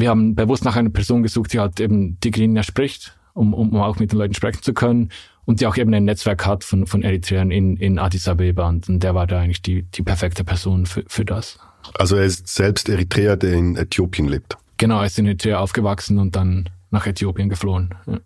wir 0.00 0.10
haben 0.10 0.34
bewusst 0.34 0.64
nach 0.64 0.76
einer 0.76 0.90
Person 0.90 1.22
gesucht, 1.22 1.52
die 1.52 1.60
halt 1.60 1.80
eben 1.80 2.18
Tigrinya 2.20 2.62
spricht, 2.62 3.16
um, 3.34 3.54
um 3.54 3.76
auch 3.76 3.98
mit 3.98 4.12
den 4.12 4.18
Leuten 4.18 4.34
sprechen 4.34 4.62
zu 4.62 4.74
können 4.74 5.10
und 5.44 5.60
die 5.60 5.66
auch 5.66 5.76
eben 5.76 5.92
ein 5.94 6.04
Netzwerk 6.04 6.46
hat 6.46 6.64
von, 6.64 6.86
von 6.86 7.02
Eritreern 7.02 7.50
in, 7.50 7.76
in 7.76 7.98
Addis 7.98 8.28
Abeba 8.28 8.68
und, 8.68 8.88
und 8.88 9.02
der 9.02 9.14
war 9.14 9.26
da 9.26 9.40
eigentlich 9.40 9.62
die, 9.62 9.82
die 9.82 10.02
perfekte 10.02 10.44
Person 10.44 10.86
für, 10.86 11.04
für 11.06 11.24
das. 11.24 11.58
Also 11.94 12.16
er 12.16 12.24
ist 12.24 12.48
selbst 12.48 12.88
Eritreer, 12.88 13.36
der 13.36 13.54
in 13.54 13.76
Äthiopien 13.76 14.28
lebt. 14.28 14.56
Genau, 14.76 15.00
er 15.00 15.06
ist 15.06 15.18
in 15.18 15.26
Eritrea 15.26 15.58
aufgewachsen 15.58 16.18
und 16.18 16.36
dann 16.36 16.68
nach 16.90 17.06
Äthiopien 17.06 17.48
geflohen. 17.48 17.94
Ja. 18.06 18.18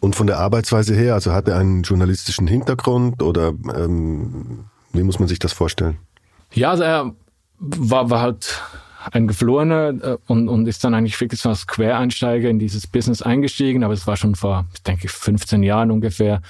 Und 0.00 0.14
von 0.14 0.26
der 0.26 0.38
Arbeitsweise 0.38 0.94
her, 0.94 1.14
also 1.14 1.32
hat 1.32 1.48
er 1.48 1.56
einen 1.56 1.82
journalistischen 1.82 2.46
Hintergrund 2.46 3.22
oder 3.22 3.48
ähm, 3.74 4.66
wie 4.92 5.02
muss 5.02 5.18
man 5.18 5.28
sich 5.28 5.38
das 5.38 5.52
vorstellen? 5.52 5.98
Ja, 6.52 6.70
also 6.70 6.82
er 6.82 7.14
war, 7.58 8.10
war 8.10 8.20
halt 8.20 8.62
ein 9.12 9.26
Geflohener 9.26 9.88
äh, 9.88 10.16
und, 10.26 10.48
und 10.48 10.66
ist 10.66 10.84
dann 10.84 10.94
eigentlich 10.94 11.20
wirklich 11.20 11.40
so 11.40 11.48
als 11.48 11.66
Quereinsteiger 11.66 12.48
in 12.48 12.58
dieses 12.58 12.86
Business 12.86 13.22
eingestiegen, 13.22 13.84
aber 13.84 13.94
es 13.94 14.06
war 14.06 14.16
schon 14.16 14.34
vor, 14.34 14.66
ich 14.74 14.82
denke, 14.82 15.08
15 15.08 15.62
Jahren 15.62 15.90
ungefähr 15.90 16.42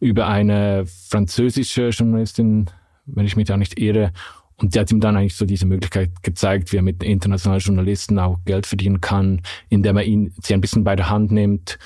über 0.00 0.26
eine 0.26 0.84
französische 0.86 1.88
Journalistin, 1.88 2.70
wenn 3.06 3.26
ich 3.26 3.36
mich 3.36 3.46
da 3.46 3.56
nicht 3.56 3.78
irre. 3.78 4.12
Und 4.56 4.74
die 4.74 4.80
hat 4.80 4.90
ihm 4.92 5.00
dann 5.00 5.16
eigentlich 5.16 5.34
so 5.34 5.46
diese 5.46 5.66
Möglichkeit 5.66 6.22
gezeigt, 6.22 6.72
wie 6.72 6.76
er 6.76 6.82
mit 6.82 7.02
internationalen 7.02 7.60
Journalisten 7.60 8.18
auch 8.18 8.38
Geld 8.44 8.66
verdienen 8.66 9.00
kann, 9.00 9.42
indem 9.68 9.96
er 9.96 10.04
ihn, 10.04 10.32
sie 10.40 10.54
ein 10.54 10.60
bisschen 10.60 10.84
bei 10.84 10.94
der 10.94 11.10
Hand 11.10 11.32
nimmt 11.32 11.78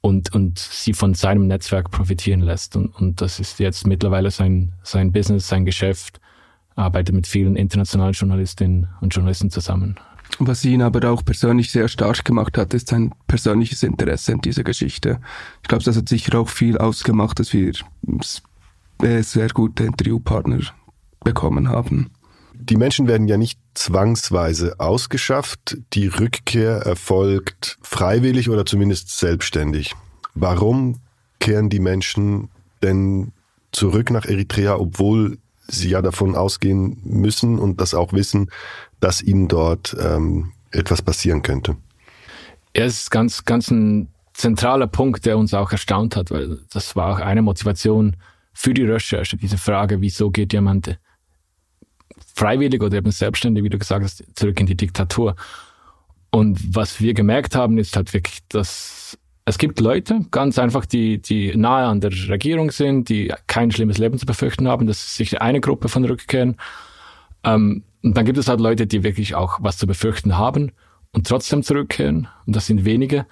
und, 0.00 0.32
und 0.32 0.58
sie 0.58 0.92
von 0.92 1.14
seinem 1.14 1.48
Netzwerk 1.48 1.90
profitieren 1.90 2.40
lässt. 2.40 2.76
Und, 2.76 2.94
und 2.96 3.20
das 3.20 3.40
ist 3.40 3.58
jetzt 3.58 3.86
mittlerweile 3.86 4.30
sein, 4.30 4.72
sein 4.84 5.10
Business, 5.10 5.48
sein 5.48 5.64
Geschäft 5.64 6.20
arbeitet 6.76 7.14
mit 7.14 7.26
vielen 7.26 7.56
internationalen 7.56 8.12
Journalistinnen 8.12 8.88
und 9.00 9.14
Journalisten 9.14 9.50
zusammen. 9.50 9.96
Was 10.38 10.64
ihn 10.64 10.82
aber 10.82 11.10
auch 11.10 11.24
persönlich 11.24 11.70
sehr 11.70 11.88
stark 11.88 12.24
gemacht 12.24 12.56
hat, 12.56 12.72
ist 12.74 12.88
sein 12.88 13.12
persönliches 13.26 13.82
Interesse 13.82 14.32
in 14.32 14.40
dieser 14.40 14.64
Geschichte. 14.64 15.20
Ich 15.62 15.68
glaube, 15.68 15.84
das 15.84 15.96
hat 15.96 16.08
sicher 16.08 16.38
auch 16.38 16.48
viel 16.48 16.78
ausgemacht, 16.78 17.38
dass 17.38 17.52
wir 17.52 17.72
äh, 19.02 19.22
sehr 19.22 19.48
gute 19.48 19.84
Interviewpartner 19.84 20.60
bekommen 21.22 21.68
haben. 21.68 22.10
Die 22.54 22.76
Menschen 22.76 23.08
werden 23.08 23.28
ja 23.28 23.36
nicht 23.36 23.58
zwangsweise 23.74 24.78
ausgeschafft. 24.78 25.78
Die 25.94 26.06
Rückkehr 26.06 26.76
erfolgt 26.78 27.78
freiwillig 27.82 28.48
oder 28.48 28.64
zumindest 28.64 29.18
selbstständig. 29.18 29.94
Warum 30.34 31.00
kehren 31.40 31.70
die 31.70 31.80
Menschen 31.80 32.48
denn 32.82 33.32
zurück 33.72 34.10
nach 34.10 34.26
Eritrea, 34.26 34.76
obwohl 34.76 35.38
sie 35.68 35.90
ja 35.90 36.02
davon 36.02 36.34
ausgehen 36.34 37.00
müssen 37.04 37.58
und 37.58 37.80
das 37.80 37.94
auch 37.94 38.12
wissen, 38.12 38.50
dass 39.00 39.22
ihnen 39.22 39.48
dort 39.48 39.96
ähm, 40.00 40.52
etwas 40.70 41.02
passieren 41.02 41.42
könnte. 41.42 41.76
Er 42.72 42.86
ist 42.86 43.10
ganz, 43.10 43.44
ganz 43.44 43.70
ein 43.70 44.08
zentraler 44.32 44.86
Punkt, 44.86 45.26
der 45.26 45.38
uns 45.38 45.54
auch 45.54 45.72
erstaunt 45.72 46.16
hat, 46.16 46.30
weil 46.30 46.58
das 46.70 46.96
war 46.96 47.14
auch 47.14 47.20
eine 47.20 47.42
Motivation 47.42 48.16
für 48.54 48.74
die 48.74 48.84
Recherche, 48.84 49.36
diese 49.36 49.58
Frage, 49.58 50.00
wieso 50.00 50.30
geht 50.30 50.52
jemand 50.52 50.98
freiwillig 52.34 52.82
oder 52.82 52.96
eben 52.96 53.10
selbstständig, 53.10 53.64
wie 53.64 53.68
du 53.68 53.78
gesagt 53.78 54.04
hast, 54.04 54.24
zurück 54.34 54.58
in 54.60 54.66
die 54.66 54.76
Diktatur. 54.76 55.36
Und 56.30 56.74
was 56.74 57.00
wir 57.00 57.12
gemerkt 57.12 57.54
haben, 57.54 57.76
ist 57.78 57.94
halt 57.94 58.12
wirklich, 58.14 58.38
dass 58.48 59.18
es 59.44 59.58
gibt 59.58 59.80
Leute, 59.80 60.20
ganz 60.30 60.58
einfach, 60.58 60.86
die, 60.86 61.20
die 61.20 61.56
nahe 61.56 61.86
an 61.86 62.00
der 62.00 62.12
Regierung 62.28 62.70
sind, 62.70 63.08
die 63.08 63.32
kein 63.48 63.72
schlimmes 63.72 63.98
Leben 63.98 64.18
zu 64.18 64.26
befürchten 64.26 64.68
haben. 64.68 64.86
Das 64.86 64.98
ist 64.98 65.16
sicher 65.16 65.42
eine 65.42 65.60
Gruppe 65.60 65.88
von 65.88 66.04
Rückkehren. 66.04 66.56
Ähm, 67.42 67.82
und 68.02 68.16
dann 68.16 68.24
gibt 68.24 68.38
es 68.38 68.48
halt 68.48 68.60
Leute, 68.60 68.86
die 68.86 69.02
wirklich 69.02 69.34
auch 69.34 69.58
was 69.60 69.78
zu 69.78 69.86
befürchten 69.86 70.38
haben 70.38 70.72
und 71.12 71.26
trotzdem 71.26 71.62
zurückkehren. 71.62 72.28
Und 72.46 72.54
das 72.54 72.66
sind 72.66 72.84
wenige. 72.84 73.26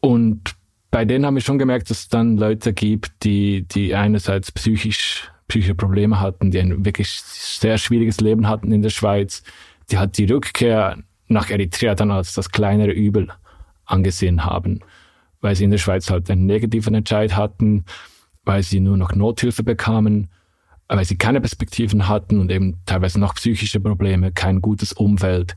Und 0.00 0.56
bei 0.90 1.04
denen 1.04 1.24
haben 1.24 1.34
wir 1.34 1.42
schon 1.42 1.58
gemerkt, 1.58 1.90
dass 1.90 2.00
es 2.00 2.08
dann 2.08 2.36
Leute 2.36 2.72
gibt, 2.72 3.12
die, 3.22 3.62
die 3.62 3.94
einerseits 3.94 4.50
psychisch, 4.50 5.30
psychische 5.46 5.76
Probleme 5.76 6.18
hatten, 6.18 6.50
die 6.50 6.58
ein 6.58 6.84
wirklich 6.84 7.20
sehr 7.22 7.78
schwieriges 7.78 8.20
Leben 8.20 8.48
hatten 8.48 8.72
in 8.72 8.82
der 8.82 8.90
Schweiz, 8.90 9.44
die 9.90 9.98
halt 9.98 10.18
die 10.18 10.24
Rückkehr 10.24 10.98
nach 11.28 11.48
Eritrea 11.48 11.94
dann 11.94 12.10
als 12.10 12.34
das 12.34 12.50
kleinere 12.50 12.90
Übel 12.90 13.28
angesehen 13.90 14.44
haben, 14.44 14.80
weil 15.40 15.56
sie 15.56 15.64
in 15.64 15.70
der 15.70 15.78
Schweiz 15.78 16.10
halt 16.10 16.30
einen 16.30 16.46
negativen 16.46 16.94
Entscheid 16.94 17.36
hatten, 17.36 17.84
weil 18.44 18.62
sie 18.62 18.80
nur 18.80 18.96
noch 18.96 19.14
Nothilfe 19.14 19.62
bekamen, 19.62 20.28
weil 20.88 21.04
sie 21.04 21.16
keine 21.16 21.40
Perspektiven 21.40 22.08
hatten 22.08 22.40
und 22.40 22.50
eben 22.50 22.78
teilweise 22.86 23.20
noch 23.20 23.34
psychische 23.34 23.80
Probleme, 23.80 24.32
kein 24.32 24.60
gutes 24.60 24.92
Umfeld. 24.92 25.56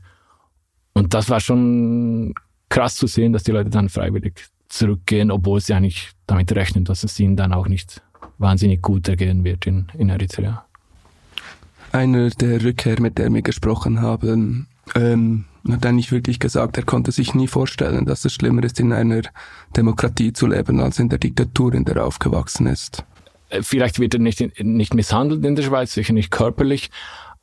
Und 0.92 1.12
das 1.12 1.28
war 1.28 1.40
schon 1.40 2.34
krass 2.68 2.96
zu 2.96 3.06
sehen, 3.06 3.32
dass 3.32 3.42
die 3.42 3.52
Leute 3.52 3.70
dann 3.70 3.88
freiwillig 3.88 4.46
zurückgehen, 4.68 5.30
obwohl 5.30 5.60
sie 5.60 5.74
eigentlich 5.74 6.10
damit 6.26 6.52
rechnen, 6.52 6.84
dass 6.84 7.04
es 7.04 7.18
ihnen 7.18 7.36
dann 7.36 7.52
auch 7.52 7.68
nicht 7.68 8.02
wahnsinnig 8.38 8.82
gut 8.82 9.08
ergehen 9.08 9.44
wird 9.44 9.66
in, 9.66 9.86
in 9.96 10.08
Eritrea. 10.08 10.64
Einer 11.92 12.30
der 12.30 12.62
Rückkehr, 12.62 13.00
mit 13.00 13.18
der 13.18 13.32
wir 13.32 13.42
gesprochen 13.42 14.00
haben, 14.00 14.66
ähm, 14.94 15.44
hat 15.70 15.86
eigentlich 15.86 16.12
wirklich 16.12 16.38
gesagt, 16.38 16.76
er 16.76 16.84
konnte 16.84 17.12
sich 17.12 17.34
nie 17.34 17.48
vorstellen, 17.48 18.04
dass 18.04 18.24
es 18.24 18.34
schlimmer 18.34 18.64
ist, 18.64 18.80
in 18.80 18.92
einer 18.92 19.22
Demokratie 19.76 20.32
zu 20.32 20.46
leben, 20.46 20.80
als 20.80 20.98
in 20.98 21.08
der 21.08 21.18
Diktatur, 21.18 21.74
in 21.74 21.84
der 21.84 21.96
er 21.96 22.06
aufgewachsen 22.06 22.66
ist. 22.66 23.04
Äh, 23.48 23.62
vielleicht 23.62 23.98
wird 23.98 24.14
er 24.14 24.20
nicht, 24.20 24.62
nicht 24.62 24.94
misshandelt 24.94 25.44
in 25.44 25.56
der 25.56 25.62
Schweiz, 25.62 25.94
sicher 25.94 26.12
nicht 26.12 26.30
körperlich, 26.30 26.90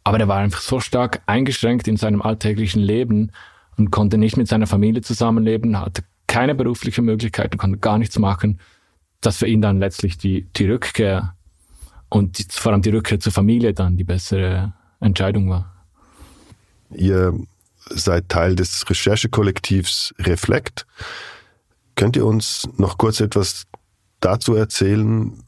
aber 0.04 0.20
er 0.20 0.28
war 0.28 0.38
einfach 0.38 0.62
so 0.62 0.80
stark 0.80 1.22
eingeschränkt 1.26 1.88
in 1.88 1.98
seinem 1.98 2.22
alltäglichen 2.22 2.82
Leben 2.82 3.32
und 3.78 3.92
konnte 3.92 4.18
nicht 4.18 4.38
mit 4.38 4.48
seiner 4.48 4.68
Familie 4.68 5.02
zusammenleben, 5.02 5.80
hatte 5.80 6.04
keine 6.28 6.56
berufliche 6.56 7.02
Möglichkeiten, 7.02 7.58
konnte 7.58 7.80
gar 7.80 7.98
nichts 7.98 8.18
machen, 8.18 8.60
dass 9.20 9.38
für 9.38 9.48
ihn 9.48 9.62
dann 9.62 9.80
letztlich 9.80 10.18
die, 10.18 10.48
die 10.56 10.66
Rückkehr 10.66 11.36
und 12.10 12.40
die, 12.40 12.46
vor 12.50 12.72
allem 12.72 12.82
die 12.82 12.90
Rückkehr 12.90 13.20
zur 13.20 13.32
Familie 13.32 13.74
dann 13.74 13.98
die 13.98 14.04
bessere 14.04 14.74
Entscheidung 15.00 15.50
war. 15.50 15.81
Ihr 16.94 17.38
seid 17.90 18.30
Teil 18.30 18.56
des 18.56 18.90
Recherchekollektivs 18.90 20.14
Reflekt. 20.20 20.86
Könnt 21.96 22.16
ihr 22.16 22.26
uns 22.26 22.68
noch 22.78 22.98
kurz 22.98 23.20
etwas 23.20 23.66
dazu 24.20 24.56
erzählen? 24.56 25.44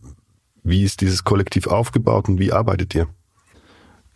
Wie 0.63 0.83
ist 0.83 1.01
dieses 1.01 1.23
Kollektiv 1.23 1.67
aufgebaut 1.67 2.27
und 2.27 2.39
wie 2.39 2.51
arbeitet 2.51 2.95
ihr? 2.95 3.07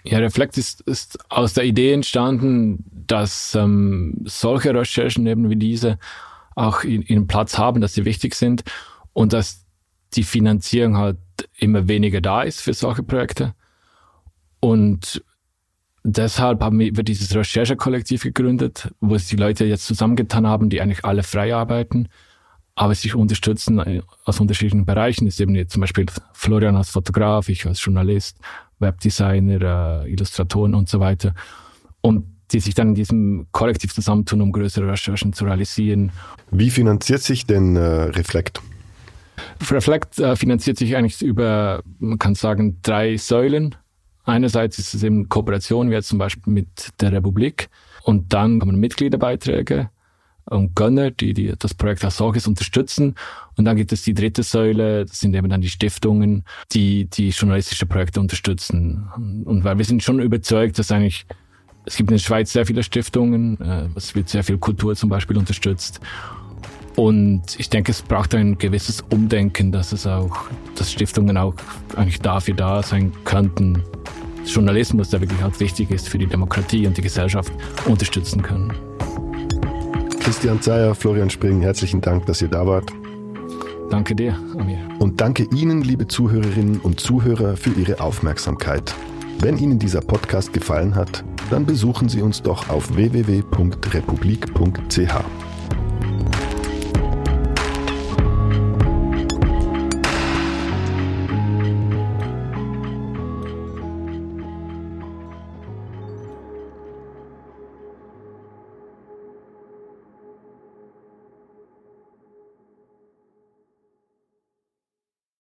Ja, 0.04 0.20
Reflekt 0.20 0.58
ist, 0.58 0.82
ist 0.82 1.20
aus 1.30 1.54
der 1.54 1.66
Idee 1.66 1.92
entstanden, 1.92 2.86
dass 3.08 3.56
ähm, 3.56 4.22
solche 4.26 4.74
Recherchen 4.74 5.28
eben 5.28 5.50
wie 5.50 5.58
diese 5.58 6.00
auch 6.56 6.84
ihren 6.84 7.28
Platz 7.28 7.58
haben, 7.58 7.82
dass 7.82 7.94
sie 7.94 8.06
wichtig 8.06 8.34
sind 8.34 8.64
und 9.14 9.34
dass 9.34 9.66
die 10.14 10.24
Finanzierung 10.24 10.98
halt 10.98 11.18
immer 11.58 11.88
weniger 11.88 12.22
da 12.22 12.42
ist 12.42 12.62
für 12.62 12.74
solche 12.74 13.04
Projekte. 13.04 13.54
Und 14.60 15.24
deshalb 16.08 16.62
haben 16.62 16.80
wir 16.80 17.04
dieses 17.04 17.36
Recherchekollektiv 17.36 18.24
gegründet, 18.24 18.90
wo 19.02 19.18
sich 19.18 19.28
die 19.28 19.36
Leute 19.36 19.66
jetzt 19.66 19.86
zusammengetan 19.86 20.48
haben, 20.48 20.70
die 20.70 20.82
eigentlich 20.82 21.04
alle 21.04 21.24
frei 21.24 21.54
arbeiten, 21.54 22.08
aber 22.76 22.96
sich 22.96 23.14
unterstützen 23.14 23.80
äh, 23.80 24.02
aus 24.24 24.40
unterschiedlichen 24.40 24.86
Bereichen. 24.86 25.26
Das 25.26 25.36
ist 25.36 25.42
eben 25.42 25.56
jetzt 25.56 25.74
zum 25.74 25.82
Beispiel 25.82 26.06
Florian 26.34 26.76
als 26.76 26.90
Fotograf, 26.92 27.50
ich 27.50 27.66
als 27.66 27.84
Journalist, 27.84 28.38
Webdesigner, 28.80 30.04
äh, 30.06 30.12
Illustratoren 30.12 30.76
und 30.76 30.88
so 30.88 31.00
weiter. 31.00 31.34
Und 32.02 32.26
die 32.52 32.62
sich 32.62 32.74
dann 32.74 32.90
in 32.90 32.96
diesem 32.96 33.48
Kollektiv 33.52 33.94
zusammentun, 33.94 34.42
um 34.42 34.54
größere 34.54 34.90
Recherchen 34.90 35.34
zu 35.34 35.44
realisieren. 35.44 36.14
Wie 36.52 36.70
finanziert 36.70 37.22
sich 37.22 37.46
denn 37.46 37.76
äh, 37.76 37.82
Reflekt? 37.82 38.62
Reflekt 39.70 40.18
äh, 40.20 40.38
finanziert 40.38 40.78
sich 40.78 40.96
eigentlich 40.96 41.22
über, 41.22 41.84
man 42.00 42.18
kann 42.18 42.36
sagen, 42.36 42.78
drei 42.82 43.18
Säulen. 43.18 43.76
Einerseits 44.28 44.78
ist 44.78 44.94
es 44.94 45.04
eben 45.04 45.30
Kooperation, 45.30 45.90
wie 45.90 45.94
jetzt 45.94 46.10
zum 46.10 46.20
Beispiel 46.20 46.52
mit 46.52 46.92
der 47.00 47.14
Republik. 47.14 47.70
Und 48.04 48.34
dann 48.34 48.60
kommen 48.60 48.78
Mitgliederbeiträge 48.78 49.90
und 50.44 50.76
Gönner, 50.76 51.12
die, 51.12 51.34
die 51.34 51.54
das 51.58 51.74
Projekt 51.74 52.04
als 52.04 52.18
solches 52.18 52.46
unterstützen. 52.46 53.16
Und 53.56 53.64
dann 53.64 53.78
gibt 53.78 53.94
es 53.94 54.02
die 54.02 54.14
dritte 54.14 54.44
Säule, 54.44 55.06
das 55.06 55.22
sind 55.22 55.34
eben 55.34 55.48
dann 55.48 55.62
die 55.62 55.70
Stiftungen, 55.70 56.44
die 56.74 57.06
die 57.06 57.30
journalistische 57.30 57.86
Projekte 57.86 58.20
unterstützen. 58.20 59.10
Und 59.46 59.64
weil 59.64 59.78
wir 59.78 59.86
sind 59.86 60.04
schon 60.04 60.20
überzeugt, 60.20 60.78
dass 60.78 60.92
eigentlich 60.92 61.26
es 61.86 61.96
gibt 61.96 62.12
in 62.12 62.18
der 62.18 62.22
Schweiz 62.22 62.52
sehr 62.52 62.66
viele 62.66 62.84
Stiftungen, 62.84 63.62
äh, 63.62 63.88
es 63.96 64.14
wird 64.14 64.28
sehr 64.28 64.44
viel 64.44 64.58
Kultur 64.58 64.94
zum 64.98 65.10
Beispiel 65.10 65.38
unterstützt. 65.38 66.02
Und 66.98 67.58
ich 67.58 67.70
denke, 67.70 67.92
es 67.92 68.02
braucht 68.02 68.36
ein 68.36 68.58
gewisses 68.58 69.02
Umdenken, 69.10 69.72
dass 69.72 69.94
es 69.94 70.06
auch, 70.06 70.50
dass 70.76 70.92
Stiftungen 70.92 71.38
auch 71.38 71.54
eigentlich 71.96 72.20
dafür 72.20 72.56
da 72.56 72.84
sein 72.84 73.14
könnten, 73.24 73.84
Journalismus, 74.54 75.10
der 75.10 75.22
wirklich 75.22 75.44
auch 75.44 75.60
wichtig 75.60 75.92
ist 75.92 76.10
für 76.10 76.18
die 76.18 76.28
Demokratie 76.28 76.88
und 76.88 76.98
die 76.98 77.02
Gesellschaft, 77.02 77.52
unterstützen 77.86 78.42
können. 78.42 78.74
Christian 80.20 80.62
Zeyer, 80.62 80.94
Florian 80.94 81.30
Spring, 81.30 81.62
herzlichen 81.62 82.02
Dank, 82.02 82.26
dass 82.26 82.42
ihr 82.42 82.50
da 82.50 82.66
wart. 82.66 82.92
Danke 83.90 84.16
dir, 84.16 84.38
Amir. 84.58 84.80
Und 85.00 85.22
danke 85.22 85.48
Ihnen, 85.56 85.82
liebe 85.82 86.08
Zuhörerinnen 86.08 86.82
und 86.82 87.00
Zuhörer, 87.00 87.56
für 87.56 87.70
Ihre 87.72 88.02
Aufmerksamkeit. 88.02 88.94
Wenn 89.40 89.58
Ihnen 89.58 89.80
dieser 89.80 90.02
Podcast 90.02 90.52
gefallen 90.52 90.96
hat, 90.96 91.24
dann 91.50 91.66
besuchen 91.66 92.10
Sie 92.10 92.22
uns 92.22 92.42
doch 92.42 92.68
auf 92.70 92.94
www.republik.ch. 92.96 95.37